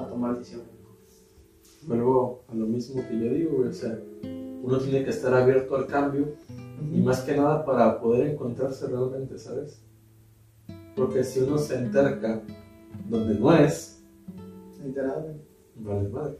a 0.00 0.08
tomar 0.08 0.38
decisiones. 0.38 0.68
Vuelvo 1.86 2.44
a 2.48 2.54
lo 2.54 2.66
mismo 2.66 3.02
que 3.08 3.18
yo 3.18 3.32
digo, 3.32 3.56
güey. 3.58 3.68
O 3.68 3.72
sea, 3.72 3.98
uno 4.62 4.78
tiene 4.78 5.04
que 5.04 5.10
estar 5.10 5.32
abierto 5.34 5.76
al 5.76 5.86
cambio 5.86 6.34
y 6.92 7.00
más 7.00 7.20
que 7.22 7.36
nada 7.36 7.64
para 7.64 8.00
poder 8.00 8.28
encontrarse 8.28 8.86
realmente, 8.86 9.38
¿sabes? 9.38 9.82
Porque 10.96 11.24
si 11.24 11.40
uno 11.40 11.56
se 11.58 11.76
enterca 11.78 12.42
donde 13.08 13.34
no 13.34 13.52
es, 13.54 14.02
Literal, 14.84 15.22
güey. 15.22 15.36
vale 15.96 16.08
madre. 16.08 16.38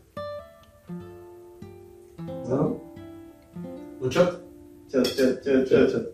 ¿No? 2.49 2.81
¿Un 4.01 4.09
shot? 4.09 4.43
Chut, 4.89 5.07
Shot, 5.07 5.43
chut. 5.43 5.69
shot. 5.69 6.07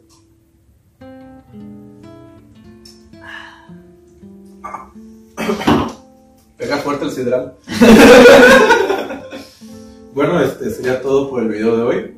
Pega 6.67 6.79
fuerte 6.79 7.05
el 7.05 7.13
sidral. 7.13 7.55
bueno, 10.15 10.41
este 10.41 10.69
sería 10.71 11.01
todo 11.01 11.31
por 11.31 11.45
el 11.45 11.49
video 11.49 11.77
de 11.77 11.83
hoy. 11.85 12.17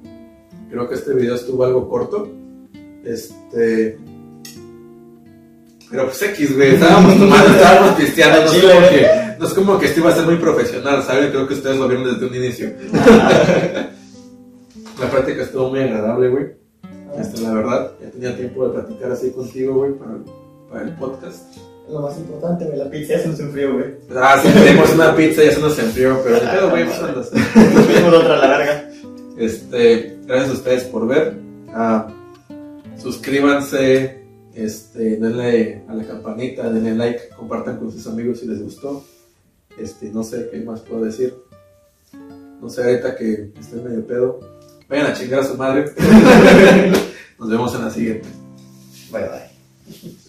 Creo 0.71 0.89
que 0.89 0.95
este 0.95 1.13
video 1.13 1.35
estuvo 1.35 1.67
algo 1.67 1.87
corto. 1.87 2.33
Este. 3.05 3.99
Pero 5.91 6.07
pues 6.07 6.23
X, 6.23 6.57
güey. 6.57 6.77
Estábamos 6.77 7.19
tomando, 7.19 7.47
estábamos 7.47 7.95
pisteando. 7.97 8.41
No 8.41 8.47
es, 8.47 8.53
Chile. 8.53 8.73
como 8.73 8.89
que, 8.89 9.07
no 9.39 9.47
es 9.47 9.53
como 9.53 9.79
que 9.79 9.85
esto 9.85 10.01
iba 10.01 10.13
a 10.13 10.15
ser 10.15 10.25
muy 10.25 10.37
profesional, 10.37 11.03
¿sabes? 11.03 11.31
Creo 11.31 11.47
que 11.47 11.53
ustedes 11.53 11.77
lo 11.77 11.87
vieron 11.87 12.11
desde 12.11 12.27
un 12.27 12.35
inicio. 12.35 12.73
La 14.99 15.11
práctica 15.11 15.43
estuvo 15.43 15.69
muy 15.69 15.81
agradable, 15.81 16.31
güey. 16.31 16.47
Este, 17.19 17.43
la 17.43 17.53
verdad, 17.53 17.93
ya 18.01 18.11
tenía 18.11 18.35
tiempo 18.35 18.67
de 18.67 18.81
platicar 18.81 19.13
así 19.13 19.31
contigo, 19.31 19.75
güey, 19.75 19.93
para 20.71 20.85
el 20.85 20.95
podcast. 20.95 21.67
Lo 21.90 22.01
más 22.01 22.18
importante, 22.18 22.66
güey, 22.66 22.79
la 22.79 22.90
pizza 22.90 23.14
ya 23.14 23.22
se 23.22 23.29
nos 23.29 23.40
enfrió, 23.40 23.74
güey. 23.74 23.94
Ah, 24.14 24.38
sí, 24.42 24.48
tenemos 24.53 24.92
una 24.92 25.16
pizza, 25.16 25.42
ya 25.42 25.53
se 25.53 25.61
nos 25.61 25.79
enfrió, 25.79 26.20
pero 26.22 26.37
ni 26.37 26.46
pedo, 26.46 26.70
güey, 26.70 26.85
pues 26.85 26.98
andas. 26.98 27.33
Nos 27.33 28.14
otra 28.14 28.35
a 28.35 28.46
la 28.46 28.59
verga. 28.59 28.90
Este, 29.38 30.18
gracias 30.27 30.51
a 30.51 30.53
ustedes 30.53 30.85
por 30.85 31.07
ver. 31.07 31.38
Ah, 31.68 32.09
suscríbanse, 32.98 34.22
este, 34.55 35.16
denle 35.16 35.83
a 35.88 35.94
la 35.94 36.05
campanita, 36.05 36.68
denle 36.70 36.94
like, 36.94 37.29
compartan 37.37 37.79
con 37.79 37.90
sus 37.90 38.07
amigos 38.07 38.40
si 38.40 38.46
les 38.46 38.62
gustó. 38.62 39.05
Este, 39.79 40.11
no 40.11 40.22
sé 40.24 40.48
qué 40.51 40.61
más 40.61 40.81
puedo 40.81 41.05
decir. 41.05 41.35
No 42.61 42.68
sé, 42.68 42.83
ahorita 42.83 43.16
que 43.16 43.53
estoy 43.59 43.81
medio 43.81 44.07
pedo. 44.07 44.40
Vayan 44.88 45.07
a 45.07 45.14
chingar 45.14 45.40
a 45.40 45.44
su 45.44 45.55
madre. 45.55 45.85
Nos 47.38 47.48
vemos 47.48 47.74
en 47.74 47.83
la 47.83 47.90
siguiente. 47.90 48.29
Bye, 49.12 49.22
bye. 49.22 50.28